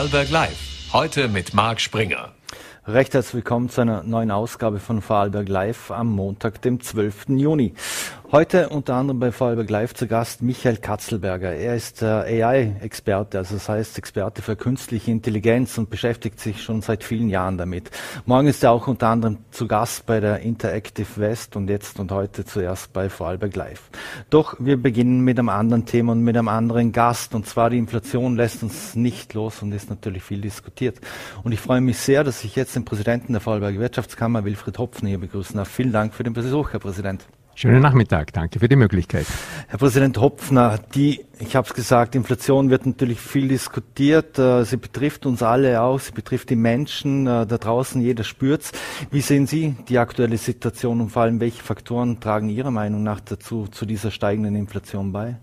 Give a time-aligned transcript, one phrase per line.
[0.00, 0.92] Vorarlberg Live.
[0.94, 2.30] Heute mit Marc Springer.
[2.86, 7.28] Recht herzlich willkommen zu einer neuen Ausgabe von Vorarlberg Live am Montag, dem 12.
[7.36, 7.74] Juni.
[8.32, 11.52] Heute unter anderem bei Vorarlberg Live zu Gast Michael Katzelberger.
[11.52, 16.80] Er ist äh, AI-Experte, also das heißt Experte für künstliche Intelligenz und beschäftigt sich schon
[16.80, 17.90] seit vielen Jahren damit.
[18.26, 22.12] Morgen ist er auch unter anderem zu Gast bei der Interactive West und jetzt und
[22.12, 23.90] heute zuerst bei Vorarlberg Live.
[24.30, 27.78] Doch wir beginnen mit einem anderen Thema und mit einem anderen Gast und zwar die
[27.78, 31.00] Inflation lässt uns nicht los und ist natürlich viel diskutiert.
[31.42, 35.08] Und ich freue mich sehr, dass ich jetzt den Präsidenten der Vorarlberger Wirtschaftskammer, Wilfried Hopfen,
[35.08, 35.68] hier begrüßen darf.
[35.68, 37.26] Vielen Dank für den Besuch, Herr Präsident.
[37.60, 39.26] Schönen Nachmittag, danke für die Möglichkeit.
[39.68, 44.38] Herr Präsident Hopfner, die, ich habe es gesagt, Inflation wird natürlich viel diskutiert.
[44.38, 48.72] Äh, sie betrifft uns alle auch, sie betrifft die Menschen äh, da draußen, jeder spürt's.
[49.10, 53.20] Wie sehen Sie die aktuelle Situation und vor allem welche Faktoren tragen Ihrer Meinung nach
[53.20, 55.36] dazu zu dieser steigenden Inflation bei?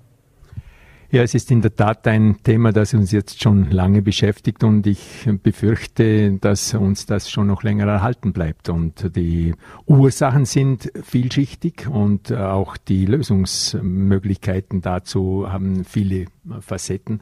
[1.09, 4.85] Ja, es ist in der Tat ein Thema, das uns jetzt schon lange beschäftigt und
[4.85, 8.67] ich befürchte, dass uns das schon noch länger erhalten bleibt.
[8.67, 9.55] Und die
[9.85, 16.25] Ursachen sind vielschichtig und auch die Lösungsmöglichkeiten dazu haben viele
[16.59, 17.21] Facetten.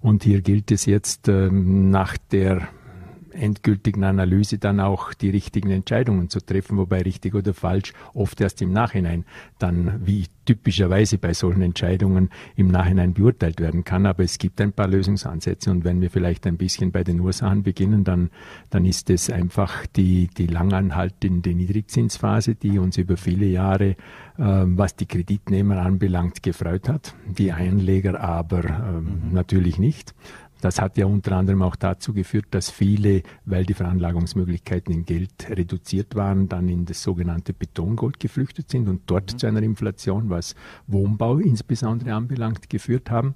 [0.00, 2.68] Und hier gilt es jetzt ähm, nach der
[3.34, 8.62] endgültigen Analyse dann auch die richtigen Entscheidungen zu treffen, wobei richtig oder falsch oft erst
[8.62, 9.24] im Nachhinein
[9.58, 14.06] dann, wie typischerweise bei solchen Entscheidungen, im Nachhinein beurteilt werden kann.
[14.06, 17.62] Aber es gibt ein paar Lösungsansätze und wenn wir vielleicht ein bisschen bei den Ursachen
[17.62, 18.30] beginnen, dann,
[18.70, 23.96] dann ist es einfach die, die langanhaltende Niedrigzinsphase, die uns über viele Jahre, äh,
[24.36, 29.32] was die Kreditnehmer anbelangt, gefreut hat, die Einleger aber äh, mhm.
[29.32, 30.14] natürlich nicht.
[30.64, 35.50] Das hat ja unter anderem auch dazu geführt, dass viele, weil die Veranlagungsmöglichkeiten in Geld
[35.50, 39.38] reduziert waren, dann in das sogenannte Betongold geflüchtet sind und dort mhm.
[39.38, 40.54] zu einer Inflation, was
[40.86, 43.34] Wohnbau insbesondere anbelangt, geführt haben.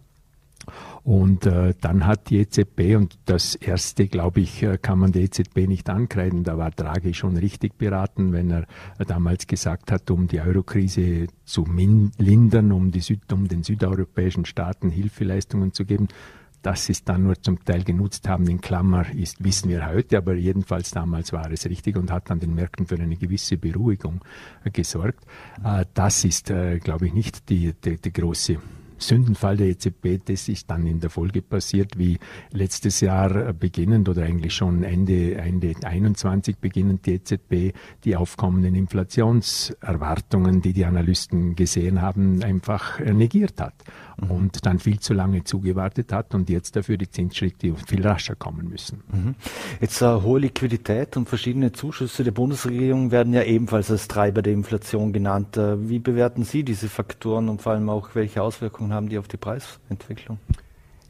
[1.04, 5.22] Und äh, dann hat die EZB, und das erste, glaube ich, äh, kann man der
[5.22, 8.62] EZB nicht ankreiden, da war Draghi schon richtig beraten, wenn er
[8.98, 11.67] äh, damals gesagt hat, um die Eurokrise zu
[12.18, 16.08] lindern, um, die Süd um den südeuropäischen Staaten Hilfeleistungen zu geben,
[16.63, 20.19] dass sie es dann nur zum Teil genutzt haben, in Klammer, ist, wissen wir heute,
[20.19, 24.20] aber jedenfalls damals war es richtig und hat an den Märkten für eine gewisse Beruhigung
[24.64, 25.24] äh, gesorgt.
[25.64, 28.58] Äh, das ist, äh, glaube ich, nicht die, die, die große
[29.01, 32.18] Sündenfall der EZB, das ist dann in der Folge passiert, wie
[32.52, 40.63] letztes Jahr beginnend oder eigentlich schon Ende, Ende 21 beginnend die EZB die aufkommenden Inflationserwartungen,
[40.63, 43.74] die die Analysten gesehen haben, einfach negiert hat
[44.20, 44.30] mhm.
[44.30, 48.68] und dann viel zu lange zugewartet hat und jetzt dafür die Zinsschritte viel rascher kommen
[48.68, 49.02] müssen.
[49.12, 49.34] Mhm.
[49.80, 54.52] Jetzt uh, hohe Liquidität und verschiedene Zuschüsse der Bundesregierung werden ja ebenfalls als Treiber der
[54.52, 55.56] Inflation genannt.
[55.56, 59.29] Uh, wie bewerten Sie diese Faktoren und vor allem auch welche Auswirkungen haben die auf
[59.29, 60.39] die Preisentwicklung?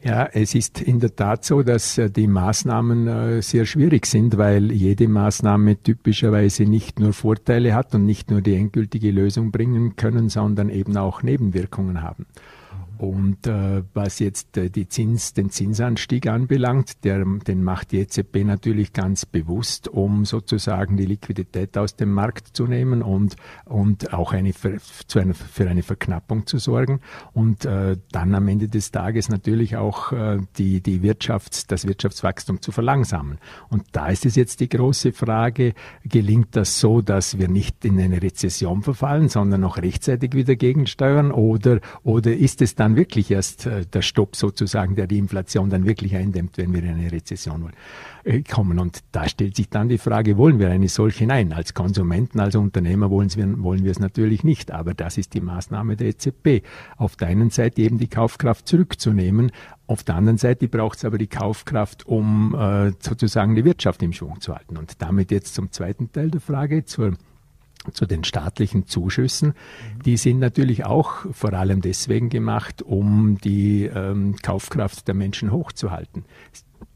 [0.01, 4.71] Ja, es ist in der Tat so, dass äh, die Maßnahmen sehr schwierig sind, weil
[4.71, 10.29] jede Maßnahme typischerweise nicht nur Vorteile hat und nicht nur die endgültige Lösung bringen können,
[10.29, 12.27] sondern eben auch Nebenwirkungen haben.
[12.99, 18.43] Und äh, was jetzt äh, die Zins, den Zinsanstieg anbelangt, der, den macht die EZB
[18.43, 24.33] natürlich ganz bewusst, um sozusagen die Liquidität aus dem Markt zu nehmen und, und auch
[24.33, 26.99] eine, für, zu einer, für eine Verknappung zu sorgen.
[27.31, 32.61] Und äh, dann am Ende des Tages natürlich auch äh, die, die Wirtschafts-, das Wirtschaftswachstum
[32.61, 33.37] zu verlangsamen.
[33.69, 35.73] Und da ist es jetzt die große Frage,
[36.03, 41.31] gelingt das so, dass wir nicht in eine Rezession verfallen, sondern noch rechtzeitig wieder gegensteuern
[41.31, 45.69] oder, oder ist es dann dann wirklich erst äh, der Stopp sozusagen, der die Inflation
[45.69, 47.71] dann wirklich eindämmt, wenn wir in eine Rezession
[48.23, 48.79] äh, kommen.
[48.79, 51.25] Und da stellt sich dann die Frage, wollen wir eine solche?
[51.25, 54.71] Nein, als Konsumenten, als Unternehmer wollen wir, wollen wir es natürlich nicht.
[54.71, 56.65] Aber das ist die Maßnahme der EZB.
[56.97, 59.51] Auf der einen Seite eben die Kaufkraft zurückzunehmen,
[59.87, 64.13] auf der anderen Seite braucht es aber die Kaufkraft, um äh, sozusagen die Wirtschaft im
[64.13, 64.77] Schwung zu halten.
[64.77, 67.13] Und damit jetzt zum zweiten Teil der Frage, zur
[67.93, 69.53] zu den staatlichen Zuschüssen.
[70.05, 76.25] Die sind natürlich auch vor allem deswegen gemacht, um die ähm, Kaufkraft der Menschen hochzuhalten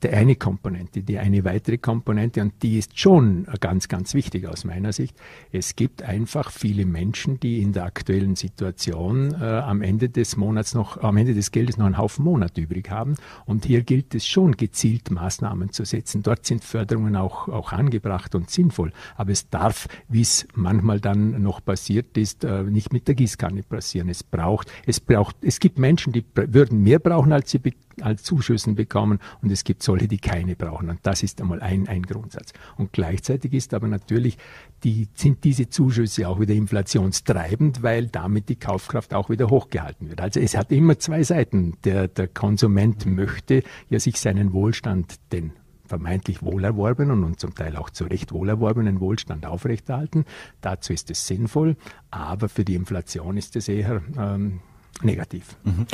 [0.03, 1.01] die eine Komponente.
[1.01, 5.15] Die eine weitere Komponente, und die ist schon ganz, ganz wichtig aus meiner Sicht.
[5.51, 10.73] Es gibt einfach viele Menschen, die in der aktuellen Situation äh, am Ende des Monats
[10.73, 13.15] noch, am Ende des Geldes noch einen Haufen Monat übrig haben.
[13.45, 16.23] Und hier gilt es schon, gezielt Maßnahmen zu setzen.
[16.23, 18.91] Dort sind Förderungen auch, auch angebracht und sinnvoll.
[19.15, 23.63] Aber es darf, wie es manchmal dann noch passiert ist, äh, nicht mit der Gießkanne
[23.63, 24.09] passieren.
[24.09, 27.59] Es braucht, es braucht, es gibt Menschen, die würden mehr brauchen, als sie
[28.01, 30.89] als Zuschüssen bekommen und es gibt solche, die keine brauchen.
[30.89, 32.53] Und das ist einmal ein, ein Grundsatz.
[32.77, 34.37] Und gleichzeitig ist aber natürlich,
[34.83, 40.21] die, sind diese Zuschüsse auch wieder inflationstreibend, weil damit die Kaufkraft auch wieder hochgehalten wird.
[40.21, 41.77] Also es hat immer zwei Seiten.
[41.83, 45.53] Der, der Konsument möchte ja sich seinen Wohlstand, den
[45.85, 50.25] vermeintlich wohlerworbenen und zum Teil auch zu Recht wohlerworbenen Wohlstand aufrechterhalten.
[50.61, 51.75] Dazu ist es sinnvoll,
[52.09, 54.61] aber für die Inflation ist es eher ähm,
[55.03, 55.57] negativ.
[55.63, 55.85] Mhm.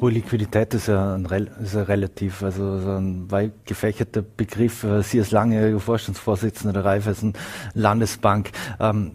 [0.00, 1.24] Hohe Liquidität ist ja, ein,
[1.62, 4.86] ist ja relativ, also so ein weit gefächerter Begriff.
[5.02, 7.34] Sie als langjähriger Vorstandsvorsitzender der Raiffeisen
[7.74, 8.50] Landesbank.
[8.80, 9.12] Ähm,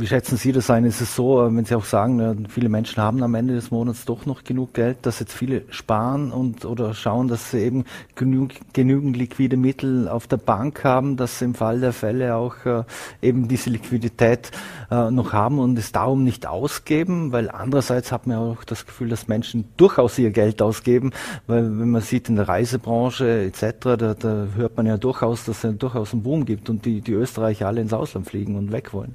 [0.00, 0.84] wie schätzen Sie das ein?
[0.84, 4.04] Ist es so, äh, wenn Sie auch sagen, viele Menschen haben am Ende des Monats
[4.04, 7.84] doch noch genug Geld, dass jetzt viele sparen und oder schauen, dass sie eben
[8.14, 12.64] genug, genügend liquide Mittel auf der Bank haben, dass sie im Fall der Fälle auch
[12.64, 12.84] äh,
[13.22, 14.52] eben diese Liquidität
[14.90, 19.08] äh, noch haben und es darum nicht ausgeben, weil andererseits hat man auch das Gefühl,
[19.08, 21.12] dass Menschen durchaus ihr Geld ausgeben,
[21.46, 25.58] weil wenn man sieht in der Reisebranche etc., da, da hört man ja durchaus, dass
[25.58, 28.70] es ja durchaus einen Boom gibt und die, die Österreicher alle ins Ausland fliegen und
[28.70, 29.14] weg wollen.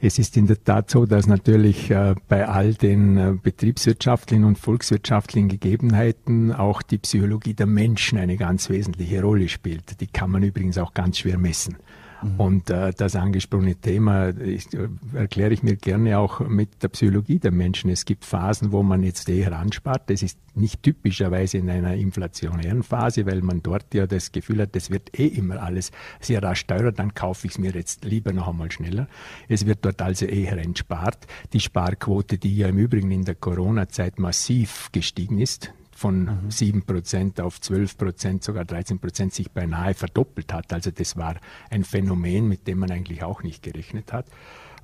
[0.00, 4.56] Es ist in der Tat so, dass natürlich äh, bei all den äh, betriebswirtschaftlichen und
[4.56, 10.00] volkswirtschaftlichen Gegebenheiten auch die Psychologie der Menschen eine ganz wesentliche Rolle spielt.
[10.00, 11.78] Die kann man übrigens auch ganz schwer messen.
[12.22, 12.40] Mhm.
[12.40, 17.38] Und äh, das angesprochene Thema ich, äh, erkläre ich mir gerne auch mit der Psychologie
[17.38, 17.90] der Menschen.
[17.90, 20.10] Es gibt Phasen, wo man jetzt eher anspart.
[20.10, 24.74] Das ist nicht typischerweise in einer inflationären Phase, weil man dort ja das Gefühl hat,
[24.74, 28.32] das wird eh immer alles sehr rasch teurer, dann kaufe ich es mir jetzt lieber
[28.32, 29.08] noch einmal schneller.
[29.48, 31.26] Es wird dort also eher entspart.
[31.52, 37.40] Die Sparquote, die ja im Übrigen in der Corona-Zeit massiv gestiegen ist, von sieben Prozent
[37.40, 40.72] auf zwölf Prozent, sogar 13 Prozent sich beinahe verdoppelt hat.
[40.72, 41.34] Also das war
[41.70, 44.26] ein Phänomen, mit dem man eigentlich auch nicht gerechnet hat.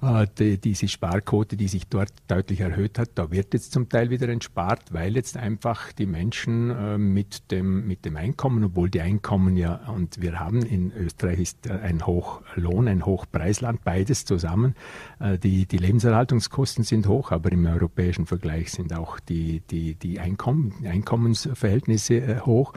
[0.05, 4.11] Äh, die, diese Sparquote, die sich dort deutlich erhöht hat, da wird jetzt zum Teil
[4.11, 9.01] wieder entspart, weil jetzt einfach die Menschen äh, mit, dem, mit dem Einkommen, obwohl die
[9.01, 14.75] Einkommen ja, und wir haben in Österreich ist ein Hochlohn, ein Hochpreisland, beides zusammen.
[15.21, 20.21] Äh, die, die Lebenserhaltungskosten sind hoch, aber im europäischen Vergleich sind auch die, die, die
[20.21, 20.75] Einkommen,
[21.05, 22.73] Einkommensverhältnisse äh, hoch.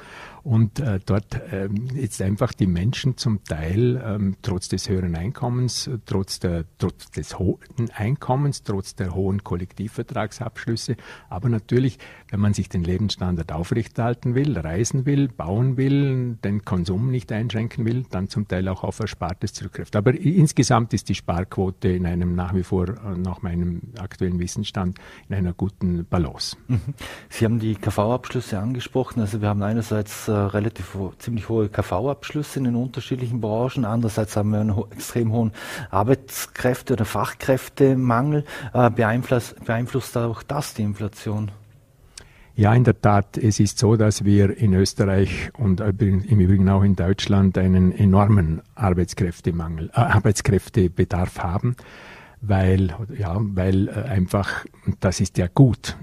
[0.47, 5.89] Und äh, dort äh, jetzt einfach die Menschen zum Teil ähm, trotz des höheren Einkommens,
[6.05, 10.95] trotz, der, trotz des hohen Einkommens, trotz der hohen Kollektivvertragsabschlüsse,
[11.29, 11.99] aber natürlich,
[12.29, 17.85] wenn man sich den Lebensstandard aufrechterhalten will, reisen will, bauen will, den Konsum nicht einschränken
[17.85, 19.97] will, dann zum Teil auch auf Erspartes zurückgreift.
[19.97, 24.97] Aber insgesamt ist die Sparquote in einem nach wie vor, äh, nach meinem aktuellen Wissensstand,
[25.27, 26.55] in einer guten Balance.
[26.69, 26.79] Mhm.
[27.27, 29.19] Sie haben die KV-Abschlüsse angesprochen.
[29.19, 33.85] Also wir haben einerseits äh, relativ ho ziemlich hohe KV-Abschlüsse in den unterschiedlichen Branchen.
[33.85, 35.51] Andererseits haben wir einen ho extrem hohen
[35.91, 38.45] Arbeitskräfte- oder Fachkräftemangel.
[38.73, 41.51] Äh, beeinflusst, beeinflusst auch das die Inflation?
[42.57, 43.37] Ja, in der Tat.
[43.37, 48.63] Es ist so, dass wir in Österreich und im Übrigen auch in Deutschland einen enormen
[48.73, 51.75] Arbeitskräftemangel, äh, Arbeitskräftebedarf haben,
[52.41, 54.65] weil, ja, weil äh, einfach,
[54.99, 55.97] das ist ja gut,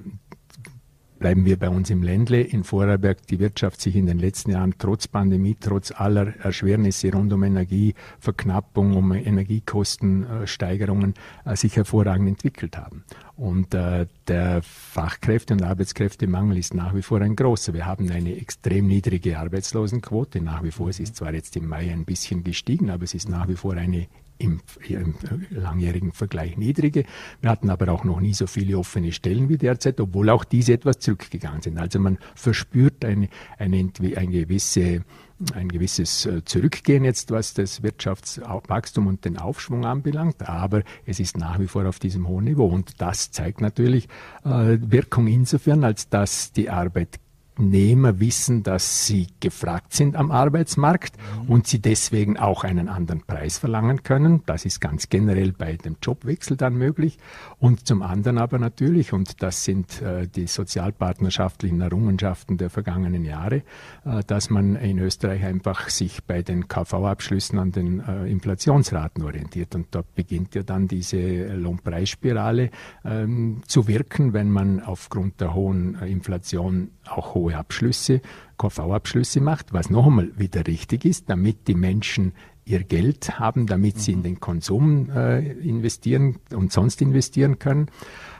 [1.24, 4.74] bleiben wir bei uns im Ländle in Vorarlberg die Wirtschaft sich in den letzten Jahren
[4.76, 11.14] trotz Pandemie, trotz aller Erschwernisse rund um Energieverknappung, um Energiekostensteigerungen
[11.46, 13.04] äh, sich hervorragend entwickelt haben.
[13.38, 17.72] Und äh, der Fachkräfte- und Arbeitskräftemangel ist nach wie vor ein großer.
[17.72, 20.42] Wir haben eine extrem niedrige Arbeitslosenquote.
[20.42, 23.30] Nach wie vor, es ist zwar jetzt im Mai ein bisschen gestiegen, aber es ist
[23.30, 25.14] nach wie vor eine im, im,
[25.50, 27.04] langjährigen Vergleich niedrige.
[27.40, 30.72] Wir hatten aber auch noch nie so viele offene Stellen wie derzeit, obwohl auch diese
[30.72, 31.78] etwas zurückgegangen sind.
[31.78, 33.28] Also man verspürt eine,
[33.58, 35.04] eine, eine gewisse
[35.52, 41.36] ein gewisses äh, Zurückgehen jetzt, was das Wirtschaftswachstum und den Aufschwung anbelangt, aber es ist
[41.36, 44.08] nach wie vor auf diesem hohen Niveau und das zeigt natürlich
[44.44, 47.18] äh, Wirkung insofern, als dass die Arbeit
[47.54, 51.50] Arbeitnehmer wissen, dass sie gefragt sind am Arbeitsmarkt mhm.
[51.50, 54.42] und sie deswegen auch einen anderen Preis verlangen können.
[54.46, 57.18] Das ist ganz generell bei dem Jobwechsel dann möglich.
[57.58, 63.62] Und zum anderen aber natürlich, und das sind äh, die sozialpartnerschaftlichen Errungenschaften der vergangenen Jahre,
[64.04, 69.74] äh, dass man in Österreich einfach sich bei den KV-Abschlüssen an den äh, Inflationsraten orientiert.
[69.74, 72.70] Und dort beginnt ja dann diese Lohnpreisspirale
[73.04, 78.20] ähm, zu wirken, wenn man aufgrund der hohen Inflation auch hohe Abschlüsse,
[78.58, 82.32] KV-Abschlüsse macht, was noch einmal wieder richtig ist, damit die Menschen
[82.64, 87.88] ihr Geld haben, damit sie in den Konsum äh, investieren und sonst investieren können.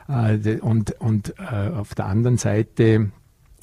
[0.07, 3.11] Äh, und und äh, auf der anderen Seite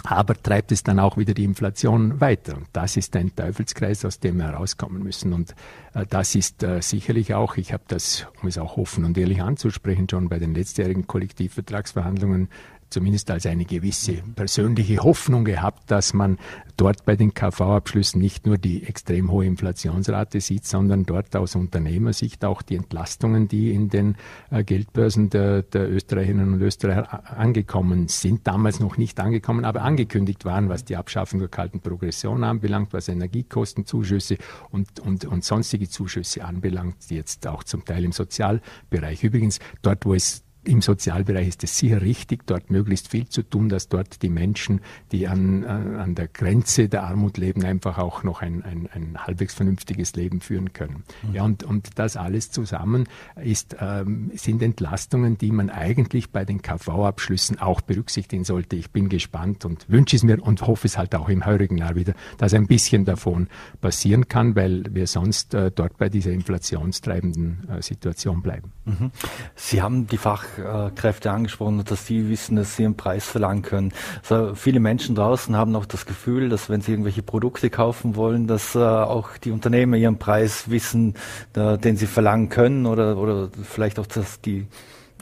[0.04, 2.56] aber treibt es dann auch wieder die Inflation weiter.
[2.56, 5.32] Und das ist ein Teufelskreis, aus dem wir herauskommen müssen.
[5.32, 5.54] Und
[5.94, 9.42] äh, das ist äh, sicherlich auch, ich habe das, um es auch offen und ehrlich
[9.42, 12.48] anzusprechen, schon bei den letztjährigen Kollektivvertragsverhandlungen
[12.92, 16.38] zumindest als eine gewisse persönliche Hoffnung gehabt, dass man
[16.76, 22.44] dort bei den KV-Abschlüssen nicht nur die extrem hohe Inflationsrate sieht, sondern dort aus Unternehmersicht
[22.44, 24.16] auch die Entlastungen, die in den
[24.50, 30.44] äh, Geldbörsen der, der Österreicherinnen und Österreicher angekommen sind, damals noch nicht angekommen, aber angekündigt
[30.44, 34.36] waren, was die Abschaffung der kalten Progression anbelangt, was Energiekostenzuschüsse
[34.70, 39.22] und, und, und sonstige Zuschüsse anbelangt, jetzt auch zum Teil im Sozialbereich.
[39.24, 43.68] Übrigens, dort, wo es im Sozialbereich ist es sicher richtig, dort möglichst viel zu tun,
[43.68, 48.42] dass dort die Menschen, die an, an der Grenze der Armut leben, einfach auch noch
[48.42, 51.02] ein, ein, ein halbwegs vernünftiges Leben führen können.
[51.22, 51.34] Mhm.
[51.34, 53.08] Ja, und, und das alles zusammen
[53.42, 58.76] ist, ähm, sind Entlastungen, die man eigentlich bei den KV-Abschlüssen auch berücksichtigen sollte.
[58.76, 61.96] Ich bin gespannt und wünsche es mir und hoffe es halt auch im heurigen Jahr
[61.96, 63.48] wieder, dass ein bisschen davon
[63.80, 68.72] passieren kann, weil wir sonst äh, dort bei dieser inflationstreibenden äh, Situation bleiben.
[68.84, 69.10] Mhm.
[69.54, 73.92] Sie haben die Fach Fachkräfte angesprochen, dass sie wissen, dass sie einen Preis verlangen können.
[74.22, 78.46] Also viele Menschen draußen haben auch das Gefühl, dass wenn sie irgendwelche Produkte kaufen wollen,
[78.46, 81.14] dass äh, auch die Unternehmer ihren Preis wissen,
[81.54, 84.66] äh, den sie verlangen können oder, oder vielleicht auch, dass die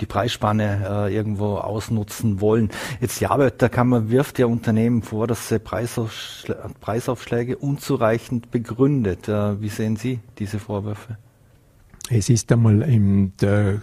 [0.01, 2.71] die Preisspanne äh, irgendwo ausnutzen wollen.
[3.03, 9.29] Jetzt die Arbeiterkammer wirft ja Unternehmen vor, dass sie Preisaufschläge, Preisaufschläge unzureichend begründet.
[9.29, 11.19] Äh, wie sehen Sie diese Vorwürfe?
[12.12, 13.83] Es ist einmal in der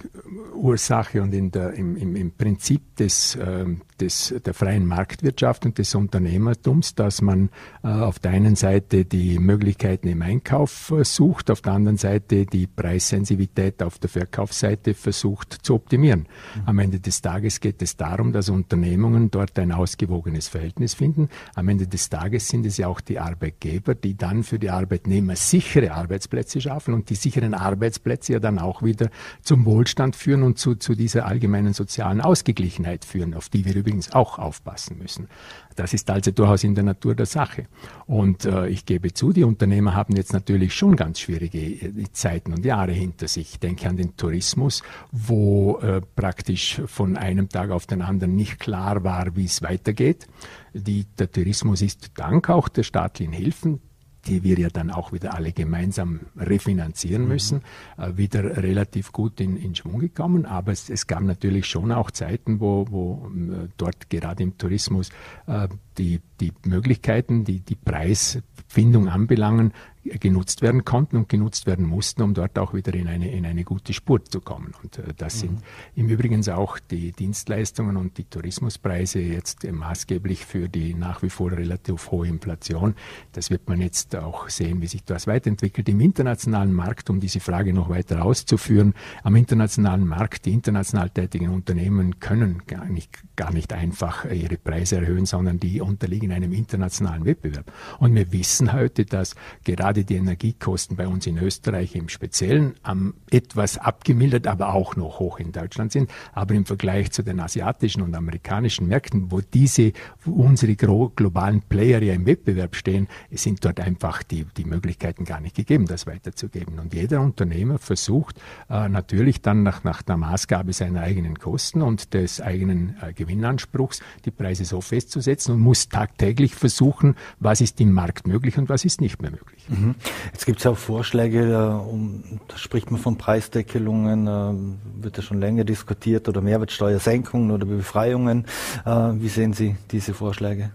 [0.54, 3.64] Ursache und in der, im, im, im Prinzip des, äh,
[4.02, 7.50] des, der freien Marktwirtschaft und des Unternehmertums, dass man
[7.84, 12.46] äh, auf der einen Seite die Möglichkeiten im Einkauf äh, sucht, auf der anderen Seite
[12.46, 16.28] die Preissensitivität auf der Verkaufsseite versucht zu optimieren.
[16.56, 16.62] Mhm.
[16.66, 21.30] Am Ende des Tages geht es darum, dass Unternehmungen dort ein ausgewogenes Verhältnis finden.
[21.56, 25.38] Am Ende des Tages sind es ja auch die Arbeitgeber, die dann für die Arbeitnehmer
[25.38, 29.10] sichere Arbeitsplätze schaffen und die sicheren Arbeitsplätze ja dann auch wieder
[29.42, 34.14] zum Wohlstand führen und zu, zu dieser allgemeinen sozialen Ausgeglichenheit führen, auf die wir übrigens
[34.14, 35.28] auch aufpassen müssen.
[35.76, 37.68] Das ist also durchaus in der Natur der Sache.
[38.08, 42.52] Und äh, ich gebe zu, die Unternehmer haben jetzt natürlich schon ganz schwierige äh, Zeiten
[42.54, 43.52] und Jahre hinter sich.
[43.52, 44.82] Ich denke an den Tourismus,
[45.12, 50.28] wo äh, praktisch von einem Tag auf den anderen nicht klar war, wie es weitergeht.
[50.74, 53.80] Die, der Tourismus ist dank auch der staatlichen Hilfen
[54.28, 57.28] die wir ja dann auch wieder alle gemeinsam refinanzieren mhm.
[57.28, 57.62] müssen,
[57.98, 60.46] äh, wieder relativ gut in, in Schwung gekommen.
[60.46, 65.10] Aber es, es, gab natürlich schon auch Zeiten, wo, wo äh, dort gerade im Tourismus
[65.48, 65.68] äh,
[65.98, 69.74] die, die Möglichkeiten, die, die Preisfindung anbelangen,
[70.20, 73.64] genutzt werden konnten und genutzt werden mussten, um dort auch wieder in eine, in eine
[73.64, 74.74] gute Spur zu kommen.
[74.84, 75.40] Und äh, das mhm.
[75.40, 75.62] sind
[75.96, 81.30] im Übrigen auch die Dienstleistungen und die Tourismuspreise jetzt äh, maßgeblich für die nach wie
[81.30, 82.96] vor relativ hohe Inflation.
[83.34, 85.90] Das wird man jetzt auch sehen, wie sich das weiterentwickelt.
[85.90, 91.50] Im internationalen Markt, um diese Frage noch weiter auszuführen, am internationalen Markt, die international tätigen
[91.50, 97.24] Unternehmen können gar nicht, gar nicht einfach ihre Preise erhöhen, sondern die unterliegen einem internationalen
[97.24, 97.72] Wettbewerb.
[98.00, 103.14] Und wir wissen heute, dass gerade die Energiekosten bei uns in Österreich im Speziellen am
[103.30, 106.10] etwas abgemildert, aber auch noch hoch in Deutschland sind.
[106.34, 109.94] Aber im Vergleich zu den asiatischen und amerikanischen Märkten, wo diese,
[110.26, 115.56] unsere globalen Player ja im Wettbewerb stehen, sind dort einfach die, die Möglichkeiten gar nicht
[115.56, 116.80] gegeben, das weiterzugeben.
[116.80, 122.16] Und jeder Unternehmer versucht äh, natürlich dann nach, nach der Maßgabe seiner eigenen Kosten und
[122.16, 127.92] des eigenen äh, Gewinnanspruchs die Preise so festzusetzen und muss tagtäglich versuchen, was ist im
[127.92, 129.66] Markt möglich und was ist nicht mehr möglich.
[129.70, 129.96] Mhm.
[130.32, 135.24] Jetzt gibt es ja auch Vorschläge, äh, da spricht man von Preisdeckelungen, äh, wird ja
[135.24, 138.46] schon länger diskutiert, oder Mehrwertsteuersenkungen oder Befreiungen.
[138.86, 140.72] Äh, wie sehen Sie diese Vorschläge?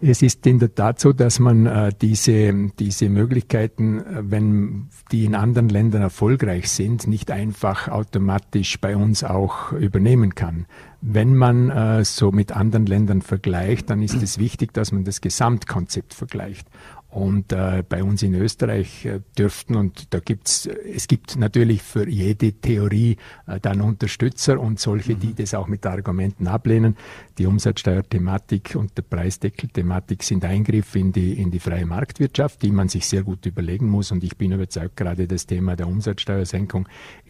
[0.00, 5.34] Es ist in der Tat so, dass man äh, diese, diese Möglichkeiten, wenn die in
[5.34, 10.66] anderen Ländern erfolgreich sind, nicht einfach automatisch bei uns auch übernehmen kann.
[11.00, 15.20] Wenn man äh, so mit anderen Ländern vergleicht, dann ist es wichtig, dass man das
[15.20, 16.68] Gesamtkonzept vergleicht.
[17.10, 22.06] Und äh, bei uns in Österreich äh, dürften, und da gibt's, es gibt natürlich für
[22.06, 25.20] jede Theorie äh, dann Unterstützer und solche, mhm.
[25.20, 26.98] die das auch mit Argumenten ablehnen.
[27.38, 32.90] Die Umsatzsteuerthematik und der Preisdeckelthematik sind Eingriffe in die, in die freie Marktwirtschaft, die man
[32.90, 34.12] sich sehr gut überlegen muss.
[34.12, 36.88] Und ich bin überzeugt, gerade das Thema der Umsatzsteuersenkung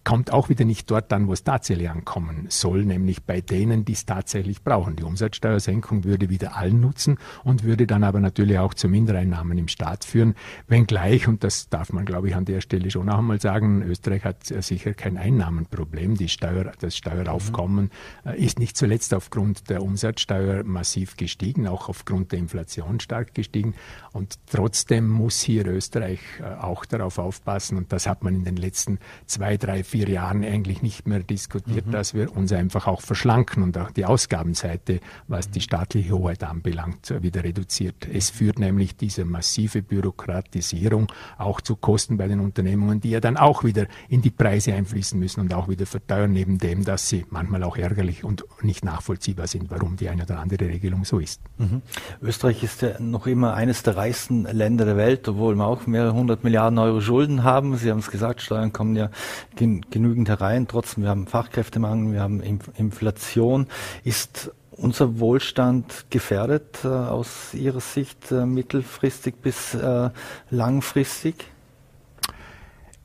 [0.08, 3.92] kommt auch wieder nicht dort an, wo es tatsächlich ankommen soll, nämlich bei denen, die
[3.92, 4.96] es tatsächlich brauchen.
[4.96, 9.68] Die Umsatzsteuersenkung würde wieder allen nutzen und würde dann aber natürlich auch zu Mindereinnahmen im
[9.68, 10.34] Staat führen,
[10.66, 14.24] wenngleich, und das darf man, glaube ich, an der Stelle schon auch einmal sagen, Österreich
[14.24, 16.16] hat sicher kein Einnahmenproblem.
[16.16, 17.90] Die Steuer, das Steueraufkommen
[18.24, 18.32] mhm.
[18.32, 23.74] ist nicht zuletzt aufgrund der Umsatzsteuer massiv gestiegen, auch aufgrund der Inflation stark gestiegen.
[24.14, 28.56] Und trotzdem muss hier Österreich äh, auch darauf aufpassen, und das hat man in den
[28.56, 31.92] letzten zwei, drei, vier Jahren eigentlich nicht mehr diskutiert, mhm.
[31.92, 37.14] dass wir uns einfach auch verschlanken und auch die Ausgabenseite, was die staatliche Hoheit anbelangt,
[37.22, 38.06] wieder reduziert.
[38.12, 43.36] Es führt nämlich diese massive Bürokratisierung auch zu Kosten bei den Unternehmungen, die ja dann
[43.36, 47.24] auch wieder in die Preise einfließen müssen und auch wieder verteuern, neben dem, dass sie
[47.30, 51.40] manchmal auch ärgerlich und nicht nachvollziehbar sind, warum die eine oder andere Regelung so ist.
[51.56, 51.82] Mhm.
[52.22, 56.12] Österreich ist ja noch immer eines der reichsten Länder der Welt, obwohl wir auch mehrere
[56.12, 57.76] hundert Milliarden Euro Schulden haben.
[57.76, 59.10] Sie haben es gesagt, Steuern kommen ja
[59.56, 60.68] gen genügend herein.
[60.68, 63.66] Trotzdem, wir haben Fachkräftemangel, wir haben Inflation.
[64.04, 70.10] Ist unser Wohlstand gefährdet äh, aus Ihrer Sicht äh, mittelfristig bis äh,
[70.50, 71.46] langfristig?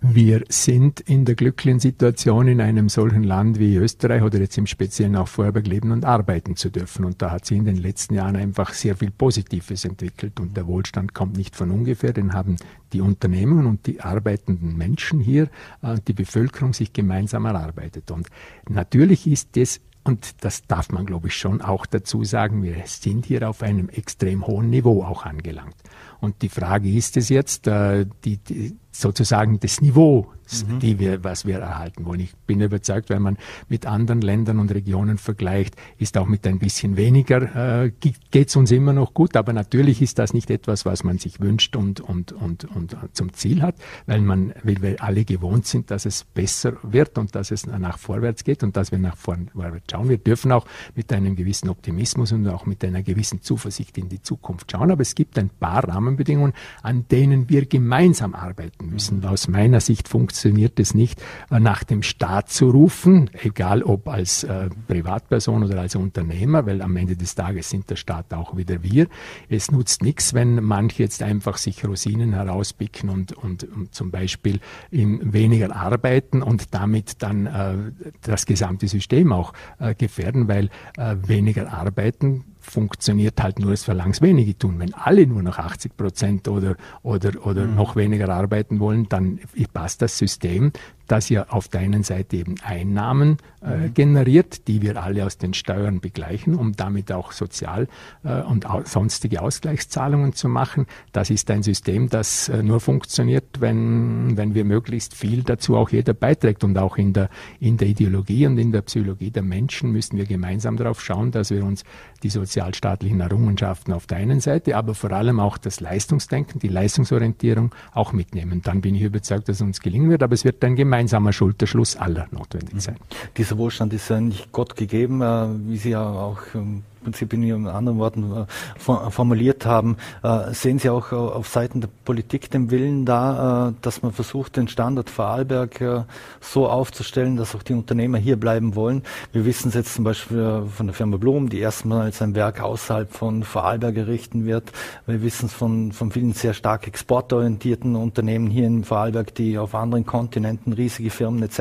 [0.06, 4.68] Wir sind in der glücklichen Situation, in einem solchen Land wie Österreich oder jetzt im
[4.68, 7.06] Speziellen auch Vorarlberg leben und arbeiten zu dürfen.
[7.06, 10.42] Und da hat sich in den letzten Jahren einfach sehr viel Positives entwickelt.
[10.42, 12.58] Und der Wohlstand kommt nicht von ungefähr, den haben
[12.92, 15.44] die Unternehmen und die arbeitenden Menschen hier,
[15.82, 18.12] äh, die Bevölkerung sich gemeinsam erarbeitet.
[18.12, 18.28] Und
[18.68, 23.26] natürlich ist es und das darf man, glaube ich, schon auch dazu sagen, wir sind
[23.26, 25.76] hier auf einem extrem hohen Niveau auch angelangt.
[26.24, 30.80] Und die Frage ist es jetzt, äh, die, die, sozusagen das Niveau mhm.
[30.80, 32.20] die wir, was wir erhalten wollen.
[32.20, 33.38] Ich bin überzeugt, wenn man
[33.70, 38.56] mit anderen Ländern und Regionen vergleicht, ist auch mit ein bisschen weniger, äh, geht es
[38.56, 39.36] uns immer noch gut.
[39.36, 43.34] Aber natürlich ist das nicht etwas, was man sich wünscht und, und, und, und zum
[43.34, 43.76] Ziel hat,
[44.06, 47.98] weil man, weil wir alle gewohnt sind, dass es besser wird und dass es nach
[47.98, 50.10] vorwärts geht und dass wir nach vorwärts schauen.
[50.10, 50.66] Wir dürfen auch
[50.96, 54.92] mit einem gewissen Optimismus und auch mit einer gewissen Zuversicht in die Zukunft schauen.
[54.92, 59.26] Aber es gibt ein paar Rahmenbedingungen, an denen wir gemeinsam arbeiten müssen.
[59.26, 64.44] Aus meiner Sicht funktioniert es nicht, äh, nach dem Staat zu rufen, egal ob als
[64.44, 68.84] äh, Privatperson oder als Unternehmer, weil am Ende des Tages sind der Staat auch wieder
[68.84, 69.08] wir.
[69.50, 74.60] Es nutzt nichts, wenn manche jetzt einfach sich Rosinen herauspicken und, und, und zum Beispiel
[74.92, 77.76] weniger arbeiten und damit dann äh,
[78.22, 84.22] das gesamte System auch äh, gefährden, weil äh, weniger arbeiten funktioniert halt nur, es verlangt
[84.22, 84.80] wenige tun.
[84.80, 87.76] Wenn alle nur noch 80 Prozent oder, oder, oder mhm.
[87.76, 89.40] noch weniger arbeiten wollen, dann
[89.74, 90.72] passt das System
[91.08, 93.94] das ja auf der einen Seite eben Einnahmen äh, mhm.
[93.94, 97.88] generiert, die wir alle aus den Steuern begleichen, um damit auch sozial
[98.24, 100.86] äh, und au sonstige Ausgleichszahlungen zu machen.
[101.12, 105.90] Das ist ein System, das äh, nur funktioniert, wenn, wenn wir möglichst viel dazu auch
[105.90, 106.64] jeder beiträgt.
[106.64, 110.26] Und auch in der, in der Ideologie und in der Psychologie der Menschen müssen wir
[110.26, 111.84] gemeinsam darauf schauen, dass wir uns
[112.24, 117.74] die sozialstaatlichen Errungenschaften auf der einen Seite, aber vor allem auch das Leistungsdenken, die Leistungsorientierung
[117.94, 118.62] auch mitnehmen.
[118.62, 121.98] Dann bin ich überzeugt, dass es uns gelingen wird, aber es wird ein gemeinsamer Schulterschluss
[121.98, 122.98] aller notwendig sein.
[123.36, 127.68] Dieser Wohlstand ist ja nicht Gott gegeben, äh, wie Sie ja auch ähm, Prinzip in
[127.68, 129.98] anderen Worten äh, formuliert haben.
[130.24, 134.58] Äh, sehen Sie auch äh, auf Seiten der Politik den Willen da, dass man versucht,
[134.58, 136.06] den Standort Vorarlberg
[136.42, 139.04] so aufzustellen, dass auch die Unternehmer hier bleiben wollen?
[139.32, 143.12] Wir wissen es jetzt zum Beispiel von der Firma Blum, die erstmals ein Werk außerhalb
[143.12, 144.72] von Vorarlberg errichten wird.
[145.06, 149.76] Wir wissen es von, von vielen sehr stark exportorientierten Unternehmen hier in Vorarlberg, die auf
[149.76, 151.60] anderen Kontinenten riesige Firmen etc.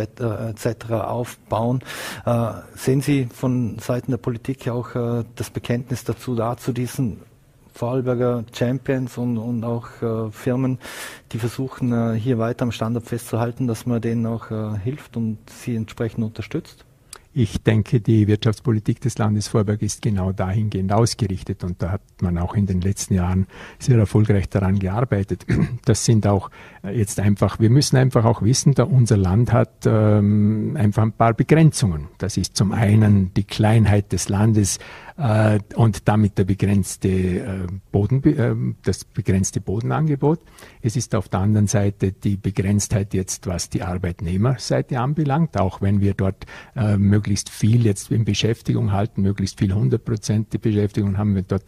[0.51, 0.93] etc.
[0.93, 1.81] aufbauen.
[2.75, 4.95] sehen Sie von Seiten der Politik auch
[5.37, 7.21] das Bekenntnis dazu da, zu diesen
[7.75, 10.79] Vorarlberger Champions und, und auch äh, Firmen,
[11.33, 15.39] die versuchen, äh, hier weiter am Standard festzuhalten, dass man denen auch äh, hilft und
[15.49, 16.85] sie entsprechend unterstützt?
[17.35, 22.37] Ich denke, die Wirtschaftspolitik des Landes Vorberg ist genau dahingehend ausgerichtet und da hat man
[22.37, 23.47] auch in den letzten Jahren
[23.79, 25.47] sehr erfolgreich daran gearbeitet.
[25.87, 26.51] Das sind auch
[26.85, 31.35] jetzt einfach, wir müssen einfach auch wissen, da unser Land hat ähm, einfach ein paar
[31.35, 32.09] Begrenzungen.
[32.19, 34.79] Das ist zum einen die Kleinheit des Landes,
[35.17, 40.41] äh, und damit der begrenzte äh, Boden, äh, das begrenzte Bodenangebot.
[40.81, 46.01] Es ist auf der anderen Seite die Begrenztheit jetzt, was die Arbeitnehmerseite anbelangt, auch wenn
[46.01, 51.19] wir dort äh, möglichst viel jetzt in Beschäftigung halten, möglichst viel 100 Prozent die Beschäftigung
[51.19, 51.65] haben, wir dort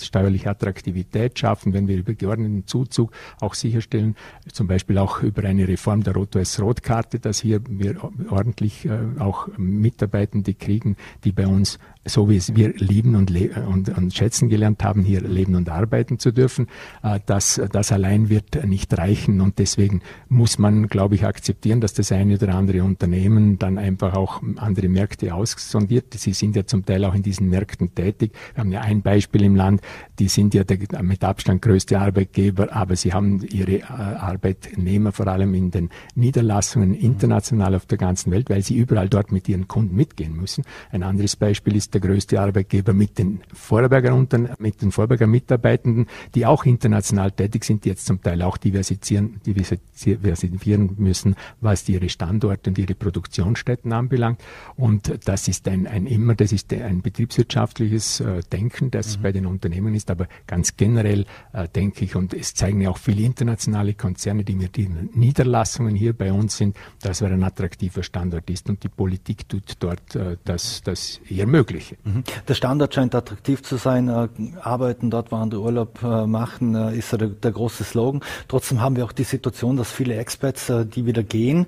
[0.00, 4.16] steuerliche Attraktivität schaffen, wenn wir über geordneten Zuzug auch sicherstellen,
[4.58, 7.94] zum Beispiel auch über eine Reform der Rot-Weiß-Rot-Karte, dass hier wir
[8.28, 13.96] ordentlich äh, auch Mitarbeitende kriegen, die bei uns so wie es wir lieben und, und,
[13.96, 16.68] und schätzen gelernt haben, hier leben und arbeiten zu dürfen,
[17.02, 19.40] äh, das, das allein wird nicht reichen.
[19.40, 24.14] Und deswegen muss man, glaube ich, akzeptieren, dass das eine oder andere Unternehmen dann einfach
[24.14, 26.14] auch andere Märkte aussondiert.
[26.14, 28.32] Sie sind ja zum Teil auch in diesen Märkten tätig.
[28.54, 29.80] Wir haben ja ein Beispiel im Land,
[30.18, 35.26] die sind ja der mit Abstand größte Arbeitgeber, aber sie haben ihre äh, Arbeitnehmer vor
[35.26, 39.68] allem in den Niederlassungen international auf der ganzen Welt, weil sie überall dort mit ihren
[39.68, 40.64] Kunden mitgehen müssen.
[40.90, 44.14] Ein anderes Beispiel ist der größte Arbeitgeber mit den Vorarlberger
[44.58, 49.40] mit den Vorarlberger Mitarbeitenden, die auch international tätig sind, die jetzt zum Teil auch diversifizieren,
[49.44, 54.40] diversifizieren müssen, was ihre Standorte und ihre Produktionsstätten anbelangt.
[54.76, 59.22] Und das ist ein, ein immer, das ist ein betriebswirtschaftliches äh, Denken, das mhm.
[59.22, 62.98] bei den Unternehmen ist, aber ganz generell äh, denke ich, und es zeigen ja auch
[62.98, 68.02] viele internationale Konzerne, die mit ihren Niederlassungen hier bei uns sind, dass wir ein attraktiver
[68.02, 71.46] Standort ist und die Politik tut dort äh, das, das eher
[71.78, 71.96] Mögliche.
[72.04, 72.24] Mhm.
[72.46, 74.08] Der Standort scheint attraktiv zu sein.
[74.08, 74.28] Äh,
[74.60, 78.20] arbeiten dort, während der Urlaub äh, machen, äh, ist der, große Slogan.
[78.48, 81.66] Trotzdem haben wir auch die Situation, dass viele Expats, die wieder gehen,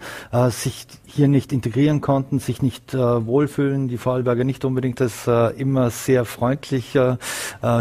[0.50, 6.24] sich hier nicht integrieren konnten, sich nicht wohlfühlen, die Vorarlberger nicht unbedingt das immer sehr
[6.24, 6.98] freundlich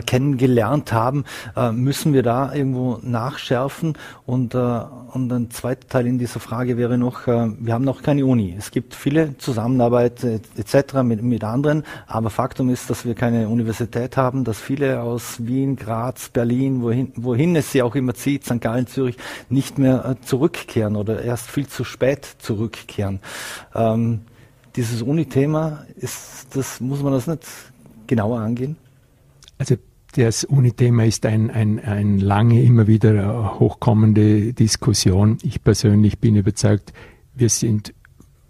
[0.06, 1.26] kennengelernt haben.
[1.74, 3.98] müssen wir da irgendwo nachschärfen?
[4.26, 8.56] Und, und ein zweiter Teil in dieser Frage wäre noch, wir haben noch keine Uni.
[8.58, 11.04] Es gibt viele Zusammenarbeit etc.
[11.04, 11.84] Mit, mit anderen,
[12.28, 17.56] Faktum ist, dass wir keine Universität haben, dass viele aus Wien, Graz, Berlin, wohin, wohin
[17.56, 18.60] es sie auch immer zieht, St.
[18.60, 19.16] Gallen, Zürich,
[19.48, 23.22] nicht mehr äh, zurückkehren oder erst viel zu spät zurückkehren.
[23.74, 24.22] Ähm,
[24.76, 27.44] dieses Uni-Thema, ist, das, muss man das nicht
[28.08, 28.76] genauer angehen?
[29.58, 29.76] Also
[30.16, 35.38] das Uni-Thema ist ein, ein, ein lange immer wieder äh, hochkommende Diskussion.
[35.44, 36.94] Ich persönlich bin überzeugt,
[37.36, 37.94] wir sind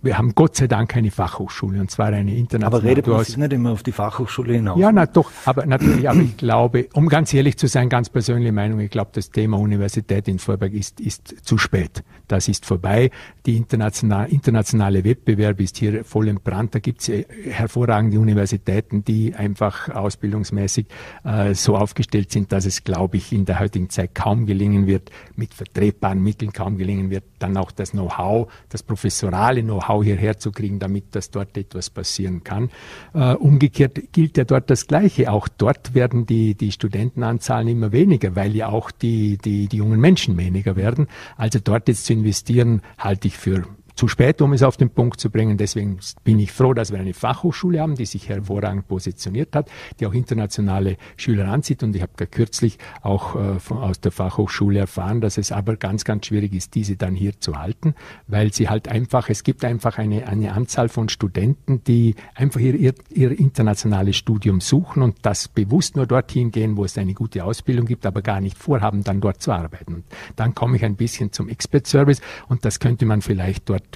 [0.02, 2.78] wir haben Gott sei Dank eine Fachhochschule und zwar eine internationale.
[2.78, 4.80] Aber redet man sich nicht immer auf die Fachhochschule hinaus?
[4.80, 8.54] Ja, na doch, aber natürlich, aber ich glaube, um ganz ehrlich zu sein, ganz persönliche
[8.54, 12.04] Meinung, ich glaube, das Thema Universität in Vorberg ist, ist zu spät.
[12.28, 13.12] Das ist vorbei.
[13.46, 16.76] Die internationale, internationale Wettbewerb ist hier voll im Brand.
[16.76, 20.88] Da gibt es äh, hervorragende Universitäten, die einfach ausbildungsmäßig
[21.26, 25.10] äh, so aufgestellt sind, dass es, glaube ich, in der heutigen Zeit kaum gelingen wird,
[25.36, 30.38] mit vertretbaren Mitteln kaum gelingen wird, dann auch das Know-how, das professorale Know-how Know-how hierher
[30.38, 32.70] zu kriegen, damit das dort etwas passieren kann.
[33.14, 35.32] Äh, umgekehrt gilt ja dort das Gleiche.
[35.32, 40.00] Auch dort werden die, die Studentenanzahlen immer weniger, weil ja auch die, die, die jungen
[40.00, 41.08] Menschen weniger werden.
[41.38, 43.66] Also dort jetzt zu investieren, halte ich für
[44.00, 45.58] zu spät, um es auf den Punkt zu bringen.
[45.58, 50.08] Deswegen bin ich froh, dass wir eine Fachhochschule haben, die sich hervorragend positioniert hat, die
[50.08, 51.84] auch internationale Schüler anzieht.
[51.84, 56.06] Und ich habe kürzlich auch äh, von, aus der Fachhochschule erfahren, dass es aber ganz,
[56.06, 57.94] ganz schwierig ist, diese dann hier zu halten,
[58.28, 62.76] weil sie halt einfach, es gibt einfach eine, eine Anzahl von Studenten, die einfach ihr,
[62.76, 67.44] ihr, ihr internationales Studium suchen und das bewusst nur dorthin gehen, wo es eine gute
[67.44, 69.96] Ausbildung gibt, aber gar nicht vorhaben, dann dort zu arbeiten.
[69.96, 70.04] Und
[70.38, 73.89] dann komme ich ein bisschen zum Expert Service und das könnte man vielleicht dort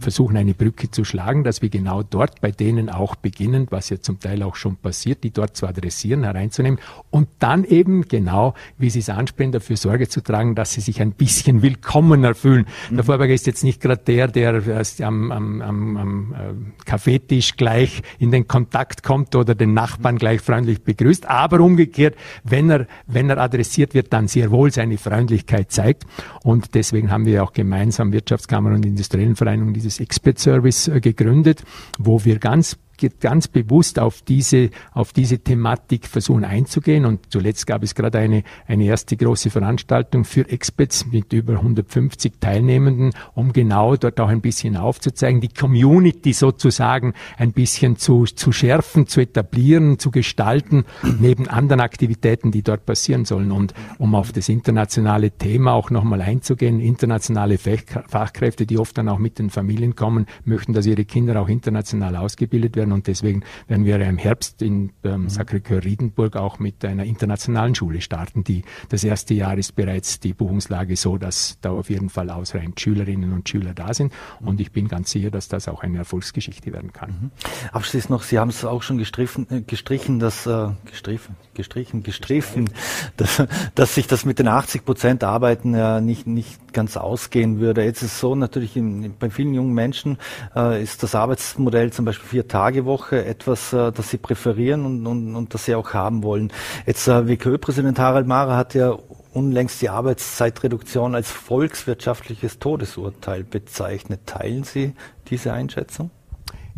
[0.00, 4.00] versuchen, eine Brücke zu schlagen, dass wir genau dort bei denen auch beginnen, was ja
[4.00, 6.78] zum Teil auch schon passiert, die dort zu adressieren, hereinzunehmen
[7.10, 11.00] und dann eben genau, wie Sie es ansprechen, dafür Sorge zu tragen, dass sie sich
[11.00, 12.66] ein bisschen willkommener fühlen.
[12.90, 12.96] Mhm.
[12.96, 17.56] Der Vorberger ist jetzt nicht gerade der, der erst am, am, am, am äh, Kaffeetisch
[17.56, 22.86] gleich in den Kontakt kommt oder den Nachbarn gleich freundlich begrüßt, aber umgekehrt, wenn er,
[23.06, 26.04] wenn er adressiert wird, dann sehr wohl seine Freundlichkeit zeigt.
[26.42, 31.64] Und deswegen haben wir auch gemeinsam Wirtschaftskammer und industriellen Vereinigung dieses Expert Service äh, gegründet,
[31.98, 32.76] wo wir ganz
[33.20, 37.04] ganz bewusst auf diese, auf diese Thematik versuchen einzugehen.
[37.04, 42.34] Und zuletzt gab es gerade eine, eine erste große Veranstaltung für Experts mit über 150
[42.40, 48.52] Teilnehmenden, um genau dort auch ein bisschen aufzuzeigen, die Community sozusagen ein bisschen zu, zu
[48.52, 50.84] schärfen, zu etablieren, zu gestalten,
[51.20, 53.52] neben anderen Aktivitäten, die dort passieren sollen.
[53.52, 59.18] Und um auf das internationale Thema auch nochmal einzugehen, internationale Fachkräfte, die oft dann auch
[59.18, 62.92] mit den Familien kommen, möchten, dass ihre Kinder auch international ausgebildet werden werden.
[62.92, 65.28] Und deswegen werden wir im Herbst in ähm.
[65.28, 68.44] Sacré-Cœur Riedenburg auch mit einer internationalen Schule starten.
[68.44, 72.80] Die, das erste Jahr ist bereits die Buchungslage so, dass da auf jeden Fall ausreichend
[72.80, 74.12] Schülerinnen und Schüler da sind.
[74.40, 77.10] Und ich bin ganz sicher, dass das auch eine Erfolgsgeschichte werden kann.
[77.10, 77.30] Mhm.
[77.72, 82.70] Abschließend noch, Sie haben es auch schon gestrichen, äh, gestrichen, dass, äh, gestrichen, gestrichen, gestrichen,
[83.16, 83.42] dass,
[83.74, 87.82] dass sich das mit den 80 Prozent Arbeiten ja nicht, nicht ganz ausgehen würde.
[87.82, 90.18] Jetzt ist es so, natürlich in, bei vielen jungen Menschen
[90.54, 95.06] äh, ist das Arbeitsmodell zum Beispiel vier Tage Tagewoche etwas, äh, das Sie präferieren und,
[95.06, 96.52] und, und das Sie auch haben wollen.
[96.86, 98.96] Jetzt äh, WKÖ-Präsident Harald Mara hat ja
[99.32, 104.20] unlängst die Arbeitszeitreduktion als volkswirtschaftliches Todesurteil bezeichnet.
[104.26, 104.94] Teilen Sie
[105.28, 106.10] diese Einschätzung?